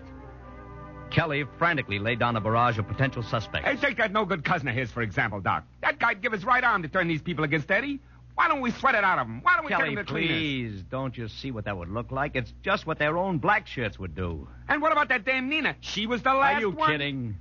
Kelly 1.12 1.44
frantically 1.58 2.00
laid 2.00 2.20
down 2.20 2.38
a 2.38 2.40
barrage 2.40 2.80
of 2.80 2.88
potential 2.88 3.22
suspects. 3.22 3.68
Hey, 3.68 3.76
take 3.76 3.98
that 3.98 4.14
no 4.14 4.24
good 4.24 4.46
cousin 4.46 4.70
of 4.70 4.76
his, 4.76 4.92
for 4.92 5.02
example, 5.02 5.42
Doc. 5.42 5.66
That 5.82 6.00
guy'd 6.00 6.22
give 6.22 6.32
his 6.32 6.46
right 6.46 6.64
arm 6.64 6.84
to 6.84 6.88
turn 6.88 7.10
these 7.10 7.22
people 7.22 7.44
against 7.44 7.70
Eddie. 7.70 8.00
Why 8.36 8.48
don't 8.48 8.62
we 8.62 8.72
sweat 8.72 8.96
it 8.96 9.04
out 9.04 9.20
of 9.20 9.28
him? 9.28 9.42
Why 9.44 9.56
don't 9.56 9.66
we 9.66 9.70
Kelly, 9.70 9.90
get 9.90 10.00
him 10.00 10.06
to 10.06 10.12
cleaners? 10.12 10.38
please, 10.38 10.84
don't 10.90 11.16
you 11.18 11.28
see 11.28 11.52
what 11.52 11.66
that 11.66 11.78
would 11.78 11.90
look 11.90 12.12
like? 12.12 12.36
It's 12.36 12.52
just 12.64 12.88
what 12.88 12.98
their 12.98 13.18
own 13.18 13.38
black 13.38 13.68
shirts 13.68 14.00
would 14.00 14.16
do. 14.16 14.48
And 14.68 14.82
what 14.82 14.92
about 14.92 15.10
that 15.10 15.24
dame 15.24 15.50
Nina? 15.50 15.76
She 15.82 16.08
was 16.08 16.24
the 16.24 16.34
last 16.34 16.40
one. 16.40 16.56
Are 16.56 16.60
you 16.62 16.70
one. 16.72 16.92
kidding? 16.92 17.38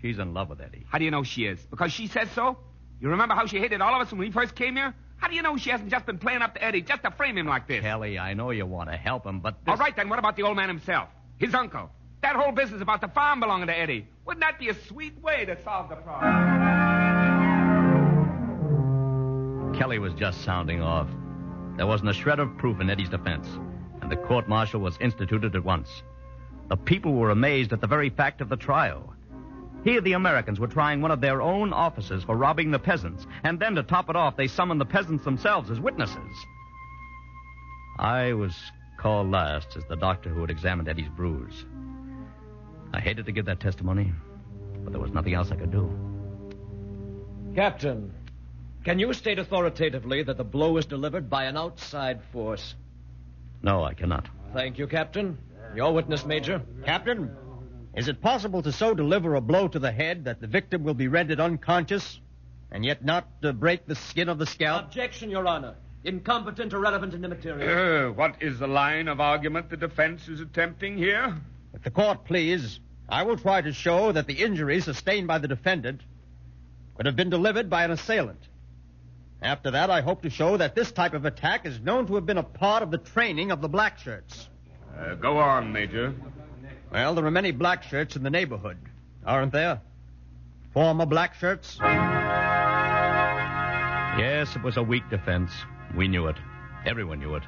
She's 0.00 0.18
in 0.18 0.32
love 0.32 0.48
with 0.48 0.60
Eddie. 0.60 0.86
How 0.88 0.98
do 0.98 1.04
you 1.04 1.10
know 1.10 1.24
she 1.24 1.46
is? 1.46 1.60
Because 1.66 1.92
she 1.92 2.06
says 2.06 2.28
so? 2.34 2.56
You 3.00 3.10
remember 3.10 3.34
how 3.34 3.46
she 3.46 3.58
hated 3.58 3.80
all 3.80 3.94
of 3.94 4.06
us 4.06 4.12
when 4.12 4.20
we 4.20 4.30
first 4.30 4.54
came 4.54 4.76
here? 4.76 4.94
How 5.16 5.28
do 5.28 5.34
you 5.34 5.42
know 5.42 5.56
she 5.56 5.70
hasn't 5.70 5.90
just 5.90 6.06
been 6.06 6.18
playing 6.18 6.42
up 6.42 6.54
to 6.54 6.64
Eddie 6.64 6.82
just 6.82 7.02
to 7.02 7.10
frame 7.10 7.36
him 7.36 7.46
like 7.46 7.66
this? 7.68 7.82
Kelly, 7.82 8.18
I 8.18 8.34
know 8.34 8.50
you 8.50 8.64
want 8.64 8.90
to 8.90 8.96
help 8.96 9.26
him, 9.26 9.40
but 9.40 9.64
this... 9.64 9.72
All 9.72 9.76
right, 9.76 9.94
then, 9.94 10.08
what 10.08 10.18
about 10.18 10.36
the 10.36 10.44
old 10.44 10.56
man 10.56 10.68
himself? 10.68 11.08
His 11.38 11.54
uncle? 11.54 11.90
That 12.22 12.36
whole 12.36 12.52
business 12.52 12.80
about 12.80 13.00
the 13.00 13.08
farm 13.08 13.40
belonging 13.40 13.66
to 13.66 13.76
Eddie. 13.76 14.06
Wouldn't 14.26 14.42
that 14.42 14.58
be 14.58 14.68
a 14.68 14.74
sweet 14.86 15.20
way 15.22 15.44
to 15.44 15.62
solve 15.62 15.88
the 15.88 15.96
problem? 15.96 16.89
Kelly 19.74 19.98
was 19.98 20.14
just 20.14 20.44
sounding 20.44 20.82
off. 20.82 21.08
There 21.76 21.86
wasn't 21.86 22.10
a 22.10 22.14
shred 22.14 22.40
of 22.40 22.56
proof 22.58 22.80
in 22.80 22.90
Eddie's 22.90 23.08
defense, 23.08 23.46
and 24.02 24.10
the 24.10 24.16
court 24.16 24.48
martial 24.48 24.80
was 24.80 24.98
instituted 25.00 25.54
at 25.54 25.64
once. 25.64 26.02
The 26.68 26.76
people 26.76 27.14
were 27.14 27.30
amazed 27.30 27.72
at 27.72 27.80
the 27.80 27.86
very 27.86 28.10
fact 28.10 28.40
of 28.40 28.48
the 28.48 28.56
trial. 28.56 29.14
Here, 29.82 30.00
the 30.00 30.12
Americans 30.12 30.60
were 30.60 30.66
trying 30.66 31.00
one 31.00 31.10
of 31.10 31.20
their 31.20 31.40
own 31.40 31.72
officers 31.72 32.22
for 32.24 32.36
robbing 32.36 32.70
the 32.70 32.78
peasants, 32.78 33.26
and 33.44 33.58
then 33.58 33.74
to 33.76 33.82
top 33.82 34.10
it 34.10 34.16
off, 34.16 34.36
they 34.36 34.46
summoned 34.46 34.80
the 34.80 34.84
peasants 34.84 35.24
themselves 35.24 35.70
as 35.70 35.80
witnesses. 35.80 36.46
I 37.98 38.34
was 38.34 38.54
called 38.98 39.30
last 39.30 39.76
as 39.76 39.84
the 39.88 39.96
doctor 39.96 40.28
who 40.28 40.42
had 40.42 40.50
examined 40.50 40.88
Eddie's 40.88 41.08
bruise. 41.08 41.64
I 42.92 43.00
hated 43.00 43.24
to 43.26 43.32
give 43.32 43.46
that 43.46 43.60
testimony, 43.60 44.12
but 44.84 44.92
there 44.92 45.00
was 45.00 45.12
nothing 45.12 45.32
else 45.32 45.50
I 45.50 45.56
could 45.56 45.70
do. 45.70 45.90
Captain, 47.54 48.12
can 48.84 48.98
you 48.98 49.12
state 49.12 49.38
authoritatively 49.38 50.22
that 50.22 50.36
the 50.36 50.44
blow 50.44 50.72
was 50.72 50.86
delivered 50.86 51.28
by 51.28 51.44
an 51.44 51.56
outside 51.56 52.20
force? 52.32 52.74
No, 53.62 53.84
I 53.84 53.94
cannot. 53.94 54.28
Thank 54.54 54.78
you, 54.78 54.86
Captain. 54.86 55.38
Your 55.74 55.92
witness, 55.92 56.24
Major. 56.24 56.62
Captain, 56.84 57.30
is 57.94 58.08
it 58.08 58.20
possible 58.20 58.62
to 58.62 58.72
so 58.72 58.94
deliver 58.94 59.34
a 59.34 59.40
blow 59.40 59.68
to 59.68 59.78
the 59.78 59.92
head 59.92 60.24
that 60.24 60.40
the 60.40 60.46
victim 60.46 60.82
will 60.82 60.94
be 60.94 61.08
rendered 61.08 61.40
unconscious 61.40 62.20
and 62.72 62.84
yet 62.84 63.04
not 63.04 63.28
uh, 63.42 63.52
break 63.52 63.86
the 63.86 63.94
skin 63.94 64.28
of 64.28 64.38
the 64.38 64.46
scalp? 64.46 64.86
Objection, 64.86 65.30
Your 65.30 65.46
Honor. 65.46 65.74
Incompetent, 66.04 66.72
irrelevant, 66.72 67.12
and 67.14 67.24
immaterial. 67.24 68.08
Uh, 68.08 68.12
what 68.12 68.36
is 68.40 68.58
the 68.58 68.66
line 68.66 69.06
of 69.08 69.20
argument 69.20 69.68
the 69.68 69.76
defense 69.76 70.28
is 70.28 70.40
attempting 70.40 70.96
here? 70.96 71.36
If 71.74 71.82
the 71.82 71.90
court 71.90 72.24
please, 72.24 72.80
I 73.08 73.24
will 73.24 73.36
try 73.36 73.60
to 73.60 73.72
show 73.72 74.12
that 74.12 74.26
the 74.26 74.34
injury 74.34 74.80
sustained 74.80 75.26
by 75.26 75.38
the 75.38 75.48
defendant 75.48 76.00
could 76.96 77.06
have 77.06 77.16
been 77.16 77.30
delivered 77.30 77.68
by 77.68 77.84
an 77.84 77.90
assailant. 77.90 78.40
After 79.42 79.70
that, 79.70 79.88
I 79.90 80.02
hope 80.02 80.22
to 80.22 80.30
show 80.30 80.56
that 80.58 80.74
this 80.74 80.92
type 80.92 81.14
of 81.14 81.24
attack 81.24 81.64
is 81.64 81.80
known 81.80 82.06
to 82.08 82.14
have 82.16 82.26
been 82.26 82.38
a 82.38 82.42
part 82.42 82.82
of 82.82 82.90
the 82.90 82.98
training 82.98 83.50
of 83.50 83.62
the 83.62 83.68
black 83.68 83.98
shirts. 83.98 84.48
Uh, 84.98 85.14
go 85.14 85.38
on, 85.38 85.72
Major. 85.72 86.14
Well, 86.92 87.14
there 87.14 87.24
are 87.24 87.30
many 87.30 87.52
black 87.52 87.82
shirts 87.84 88.16
in 88.16 88.22
the 88.22 88.30
neighborhood, 88.30 88.76
aren't 89.24 89.52
there? 89.52 89.80
Former 90.74 91.06
black 91.06 91.34
shirts? 91.34 91.78
Yes, 94.18 94.54
it 94.54 94.62
was 94.62 94.76
a 94.76 94.82
weak 94.82 95.08
defense. 95.08 95.52
We 95.96 96.06
knew 96.06 96.26
it. 96.26 96.36
Everyone 96.84 97.20
knew 97.20 97.34
it. 97.36 97.44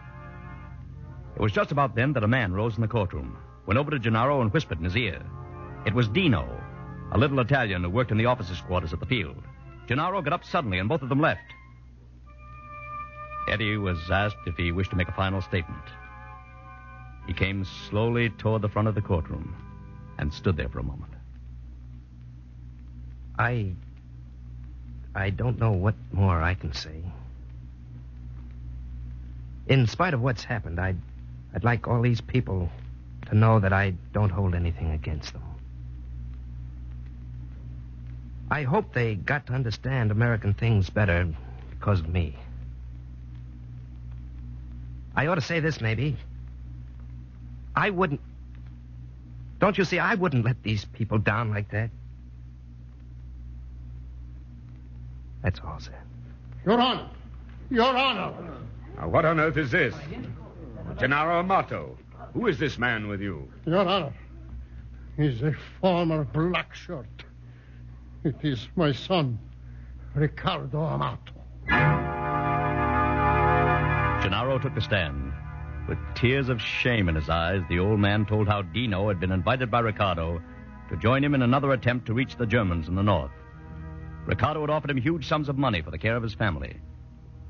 It 1.36 1.42
was 1.42 1.52
just 1.52 1.72
about 1.72 1.94
then 1.94 2.14
that 2.14 2.24
a 2.24 2.28
man 2.28 2.52
rose 2.54 2.76
in 2.76 2.80
the 2.82 2.88
courtroom, 2.88 3.36
went 3.66 3.78
over 3.78 3.90
to 3.90 3.98
Gennaro, 3.98 4.40
and 4.40 4.52
whispered 4.52 4.78
in 4.78 4.84
his 4.84 4.96
ear. 4.96 5.22
It 5.84 5.92
was 5.94 6.08
Dino, 6.08 6.48
a 7.12 7.18
little 7.18 7.40
Italian 7.40 7.82
who 7.82 7.90
worked 7.90 8.12
in 8.12 8.18
the 8.18 8.26
officers' 8.26 8.60
quarters 8.62 8.92
at 8.92 9.00
the 9.00 9.06
field. 9.06 9.42
Gennaro 9.88 10.22
got 10.22 10.32
up 10.32 10.44
suddenly, 10.44 10.78
and 10.78 10.88
both 10.88 11.02
of 11.02 11.08
them 11.08 11.20
left. 11.20 11.42
Eddie 13.52 13.76
was 13.76 14.10
asked 14.10 14.38
if 14.46 14.56
he 14.56 14.72
wished 14.72 14.92
to 14.92 14.96
make 14.96 15.08
a 15.08 15.12
final 15.12 15.42
statement. 15.42 15.82
He 17.26 17.34
came 17.34 17.66
slowly 17.90 18.30
toward 18.30 18.62
the 18.62 18.68
front 18.70 18.88
of 18.88 18.94
the 18.94 19.02
courtroom 19.02 19.54
and 20.16 20.32
stood 20.32 20.56
there 20.56 20.70
for 20.70 20.78
a 20.78 20.82
moment. 20.82 21.12
I. 23.38 23.72
I 25.14 25.28
don't 25.28 25.58
know 25.58 25.72
what 25.72 25.94
more 26.12 26.40
I 26.40 26.54
can 26.54 26.72
say. 26.72 27.02
In 29.66 29.86
spite 29.86 30.14
of 30.14 30.22
what's 30.22 30.44
happened, 30.44 30.80
I'd, 30.80 30.96
I'd 31.54 31.62
like 31.62 31.86
all 31.86 32.00
these 32.00 32.22
people 32.22 32.70
to 33.26 33.34
know 33.34 33.60
that 33.60 33.74
I 33.74 33.92
don't 34.14 34.30
hold 34.30 34.54
anything 34.54 34.92
against 34.92 35.34
them. 35.34 35.42
I 38.50 38.62
hope 38.62 38.94
they 38.94 39.14
got 39.14 39.46
to 39.48 39.52
understand 39.52 40.10
American 40.10 40.54
things 40.54 40.88
better 40.88 41.28
because 41.70 42.00
of 42.00 42.08
me. 42.08 42.34
I 45.14 45.26
ought 45.26 45.34
to 45.36 45.40
say 45.40 45.60
this, 45.60 45.80
maybe. 45.80 46.16
I 47.74 47.90
wouldn't. 47.90 48.20
Don't 49.58 49.78
you 49.78 49.84
see, 49.84 49.98
I 49.98 50.14
wouldn't 50.14 50.44
let 50.44 50.62
these 50.62 50.84
people 50.84 51.18
down 51.18 51.50
like 51.50 51.70
that. 51.70 51.90
That's 55.42 55.60
all, 55.60 55.80
sir. 55.80 55.94
Your 56.64 56.80
Honor. 56.80 57.08
Your 57.70 57.96
Honor. 57.96 58.32
Now, 58.96 59.08
what 59.08 59.24
on 59.24 59.40
earth 59.40 59.56
is 59.56 59.70
this? 59.70 59.94
Gennaro 60.98 61.40
Amato. 61.40 61.96
Who 62.34 62.46
is 62.46 62.58
this 62.58 62.78
man 62.78 63.08
with 63.08 63.20
you? 63.20 63.48
Your 63.66 63.86
Honor. 63.86 64.12
He's 65.16 65.42
a 65.42 65.52
former 65.80 66.24
black 66.24 66.74
shirt. 66.74 67.06
It 68.24 68.36
is 68.42 68.68
my 68.76 68.92
son, 68.92 69.38
Ricardo 70.14 70.80
Amato. 70.80 71.32
Gennaro 74.22 74.56
took 74.56 74.74
the 74.76 74.80
stand. 74.80 75.32
With 75.88 75.98
tears 76.14 76.48
of 76.48 76.60
shame 76.60 77.08
in 77.08 77.16
his 77.16 77.28
eyes, 77.28 77.60
the 77.68 77.80
old 77.80 77.98
man 77.98 78.24
told 78.24 78.46
how 78.46 78.62
Dino 78.62 79.08
had 79.08 79.18
been 79.18 79.32
invited 79.32 79.68
by 79.68 79.80
Ricardo 79.80 80.40
to 80.88 80.96
join 80.96 81.24
him 81.24 81.34
in 81.34 81.42
another 81.42 81.72
attempt 81.72 82.06
to 82.06 82.14
reach 82.14 82.36
the 82.36 82.46
Germans 82.46 82.86
in 82.86 82.94
the 82.94 83.02
north. 83.02 83.32
Ricardo 84.24 84.60
had 84.60 84.70
offered 84.70 84.90
him 84.90 84.98
huge 84.98 85.26
sums 85.26 85.48
of 85.48 85.58
money 85.58 85.82
for 85.82 85.90
the 85.90 85.98
care 85.98 86.14
of 86.14 86.22
his 86.22 86.34
family, 86.34 86.76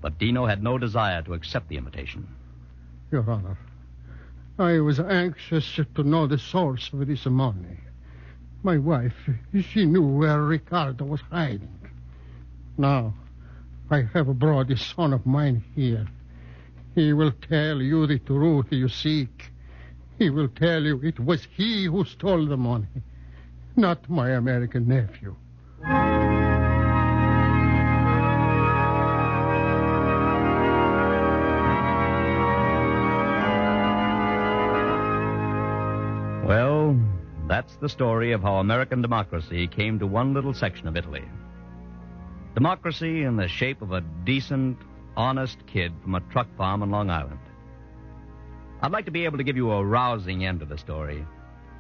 but 0.00 0.18
Dino 0.18 0.46
had 0.46 0.62
no 0.62 0.78
desire 0.78 1.20
to 1.22 1.34
accept 1.34 1.68
the 1.68 1.76
invitation. 1.76 2.26
Your 3.10 3.30
Honor, 3.30 3.58
I 4.58 4.80
was 4.80 4.98
anxious 4.98 5.78
to 5.94 6.02
know 6.02 6.26
the 6.26 6.38
source 6.38 6.90
of 6.94 7.06
this 7.06 7.26
money. 7.26 7.80
My 8.62 8.78
wife, 8.78 9.28
she 9.68 9.84
knew 9.84 10.06
where 10.06 10.40
Ricardo 10.40 11.04
was 11.04 11.20
hiding. 11.30 11.90
Now, 12.78 13.12
I 13.90 14.08
have 14.14 14.38
brought 14.38 14.68
this 14.68 14.80
son 14.80 15.12
of 15.12 15.26
mine 15.26 15.62
here. 15.74 16.06
He 16.94 17.14
will 17.14 17.32
tell 17.32 17.80
you 17.80 18.06
the 18.06 18.18
truth 18.18 18.66
you 18.70 18.88
seek. 18.88 19.50
He 20.18 20.28
will 20.28 20.48
tell 20.48 20.82
you 20.82 21.00
it 21.02 21.18
was 21.18 21.46
he 21.56 21.86
who 21.86 22.04
stole 22.04 22.44
the 22.46 22.56
money, 22.56 22.86
not 23.76 24.10
my 24.10 24.30
American 24.30 24.86
nephew. 24.86 25.34
Well, 36.46 37.00
that's 37.48 37.76
the 37.76 37.88
story 37.88 38.32
of 38.32 38.42
how 38.42 38.56
American 38.56 39.00
democracy 39.00 39.66
came 39.66 39.98
to 39.98 40.06
one 40.06 40.34
little 40.34 40.52
section 40.52 40.86
of 40.86 40.96
Italy. 40.96 41.24
Democracy 42.54 43.22
in 43.22 43.36
the 43.36 43.48
shape 43.48 43.80
of 43.80 43.92
a 43.92 44.02
decent, 44.24 44.76
honest 45.16 45.58
kid 45.66 45.92
from 46.02 46.14
a 46.14 46.20
truck 46.20 46.48
farm 46.56 46.82
on 46.82 46.90
Long 46.90 47.10
Island. 47.10 47.38
I'd 48.80 48.92
like 48.92 49.04
to 49.04 49.10
be 49.10 49.24
able 49.24 49.38
to 49.38 49.44
give 49.44 49.56
you 49.56 49.70
a 49.70 49.84
rousing 49.84 50.44
end 50.44 50.60
to 50.60 50.66
the 50.66 50.78
story, 50.78 51.24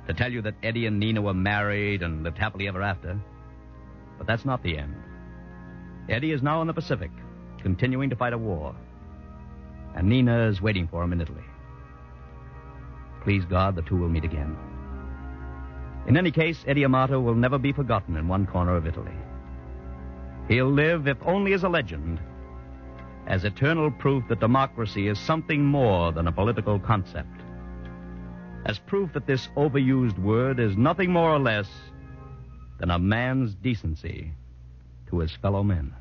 to 0.06 0.14
tell 0.14 0.30
you 0.30 0.42
that 0.42 0.54
Eddie 0.62 0.86
and 0.86 1.00
Nina 1.00 1.22
were 1.22 1.34
married 1.34 2.02
and 2.02 2.22
lived 2.22 2.38
happily 2.38 2.68
ever 2.68 2.82
after. 2.82 3.18
But 4.18 4.26
that's 4.26 4.44
not 4.44 4.62
the 4.62 4.78
end. 4.78 4.94
Eddie 6.08 6.32
is 6.32 6.42
now 6.42 6.60
in 6.60 6.66
the 6.66 6.72
Pacific, 6.72 7.10
continuing 7.60 8.10
to 8.10 8.16
fight 8.16 8.32
a 8.32 8.38
war. 8.38 8.74
And 9.94 10.08
Nina 10.08 10.48
is 10.48 10.62
waiting 10.62 10.88
for 10.88 11.02
him 11.02 11.12
in 11.12 11.20
Italy. 11.20 11.44
Please 13.22 13.44
God, 13.44 13.76
the 13.76 13.82
two 13.82 13.96
will 13.96 14.08
meet 14.08 14.24
again. 14.24 14.56
In 16.06 16.16
any 16.16 16.32
case, 16.32 16.64
Eddie 16.66 16.84
Amato 16.84 17.20
will 17.20 17.34
never 17.34 17.58
be 17.58 17.72
forgotten 17.72 18.16
in 18.16 18.26
one 18.26 18.46
corner 18.46 18.76
of 18.76 18.86
Italy. 18.86 19.14
He'll 20.48 20.72
live, 20.72 21.06
if 21.06 21.18
only 21.22 21.52
as 21.52 21.62
a 21.62 21.68
legend, 21.68 22.20
as 23.26 23.44
eternal 23.44 23.90
proof 23.90 24.24
that 24.28 24.40
democracy 24.40 25.08
is 25.08 25.18
something 25.18 25.64
more 25.64 26.12
than 26.12 26.26
a 26.26 26.32
political 26.32 26.78
concept. 26.78 27.40
As 28.66 28.78
proof 28.78 29.12
that 29.12 29.26
this 29.26 29.48
overused 29.56 30.18
word 30.18 30.60
is 30.60 30.76
nothing 30.76 31.10
more 31.10 31.30
or 31.30 31.38
less 31.38 31.68
than 32.78 32.90
a 32.90 32.98
man's 32.98 33.54
decency 33.54 34.32
to 35.08 35.18
his 35.18 35.32
fellow 35.36 35.62
men. 35.62 35.94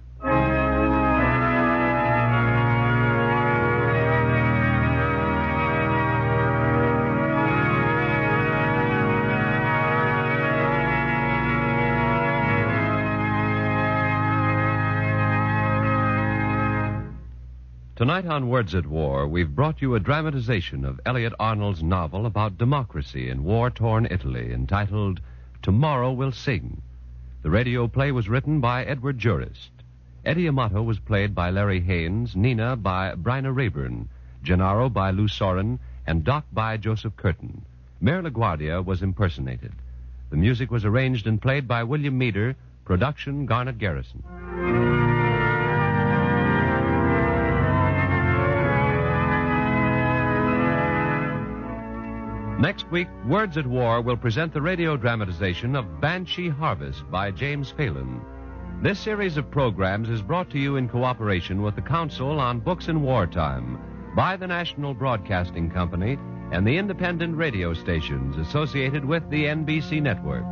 Tonight 18.02 18.26
on 18.26 18.50
Words 18.50 18.74
at 18.74 18.88
War, 18.88 19.28
we've 19.28 19.56
brought 19.56 19.80
you 19.80 19.94
a 19.94 20.00
dramatization 20.00 20.86
of 20.86 21.00
Elliott 21.06 21.34
Arnold's 21.40 21.84
novel 21.84 22.26
about 22.26 22.58
democracy 22.58 23.30
in 23.30 23.44
war 23.44 23.70
torn 23.70 24.08
Italy 24.10 24.52
entitled 24.52 25.20
Tomorrow 25.62 26.12
Will 26.14 26.32
Sing. 26.32 26.82
The 27.44 27.52
radio 27.52 27.88
play 27.88 28.12
was 28.12 28.28
written 28.28 28.60
by 28.60 28.86
Edward 28.86 29.20
Jurist. 29.20 29.70
Eddie 30.26 30.48
Amato 30.48 30.82
was 30.82 30.98
played 30.98 31.36
by 31.36 31.52
Larry 31.52 31.80
Haines, 31.80 32.36
Nina 32.36 32.76
by 32.76 33.14
Bryna 33.14 33.56
Raeburn, 33.56 34.10
Gennaro 34.42 34.90
by 34.90 35.12
Lou 35.12 35.28
Sorin, 35.28 35.78
and 36.08 36.24
Doc 36.24 36.46
by 36.52 36.78
Joseph 36.78 37.16
Curtin. 37.18 37.62
Mayor 38.02 38.24
LaGuardia 38.24 38.84
was 38.84 39.04
impersonated. 39.04 39.74
The 40.32 40.38
music 40.38 40.72
was 40.72 40.86
arranged 40.86 41.28
and 41.28 41.40
played 41.40 41.68
by 41.68 41.84
William 41.84 42.18
Meeder, 42.18 42.56
production 42.84 43.46
Garnet 43.46 43.78
Garrison. 43.78 44.24
Next 52.62 52.91
week, 52.91 53.08
Words 53.26 53.58
at 53.58 53.65
War 53.65 54.02
will 54.02 54.15
present 54.15 54.54
the 54.54 54.62
radio 54.62 54.95
dramatization 54.95 55.76
of 55.76 56.00
Banshee 56.00 56.47
Harvest 56.47 57.10
by 57.10 57.32
James 57.32 57.71
Phelan. 57.71 58.21
This 58.84 59.00
series 59.00 59.36
of 59.36 59.50
programs 59.50 60.10
is 60.10 60.21
brought 60.21 60.52
to 60.52 60.60
you 60.60 60.76
in 60.76 60.88
cooperation 60.88 61.63
with 61.63 61.74
the 61.74 61.82
Council 61.82 62.39
on 62.39 62.60
Books 62.60 62.88
in 62.88 63.02
Wartime 63.02 63.80
by 64.15 64.38
the 64.38 64.45
National 64.45 64.93
Broadcasting 64.93 65.71
Company 65.71 66.19
and 66.52 66.65
the 66.67 66.78
independent 66.78 67.36
radio 67.36 67.74
stations 67.74 68.38
associated 68.38 69.04
with 69.04 69.28
the 69.32 69.45
NBC 69.45 70.00
network. 70.00 70.45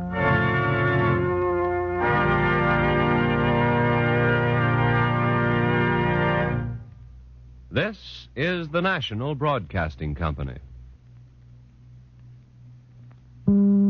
This 7.70 8.26
is 8.34 8.68
the 8.70 8.82
National 8.82 9.36
Broadcasting 9.36 10.16
Company. 10.16 10.58
Thank 13.50 13.58
you. 13.58 13.89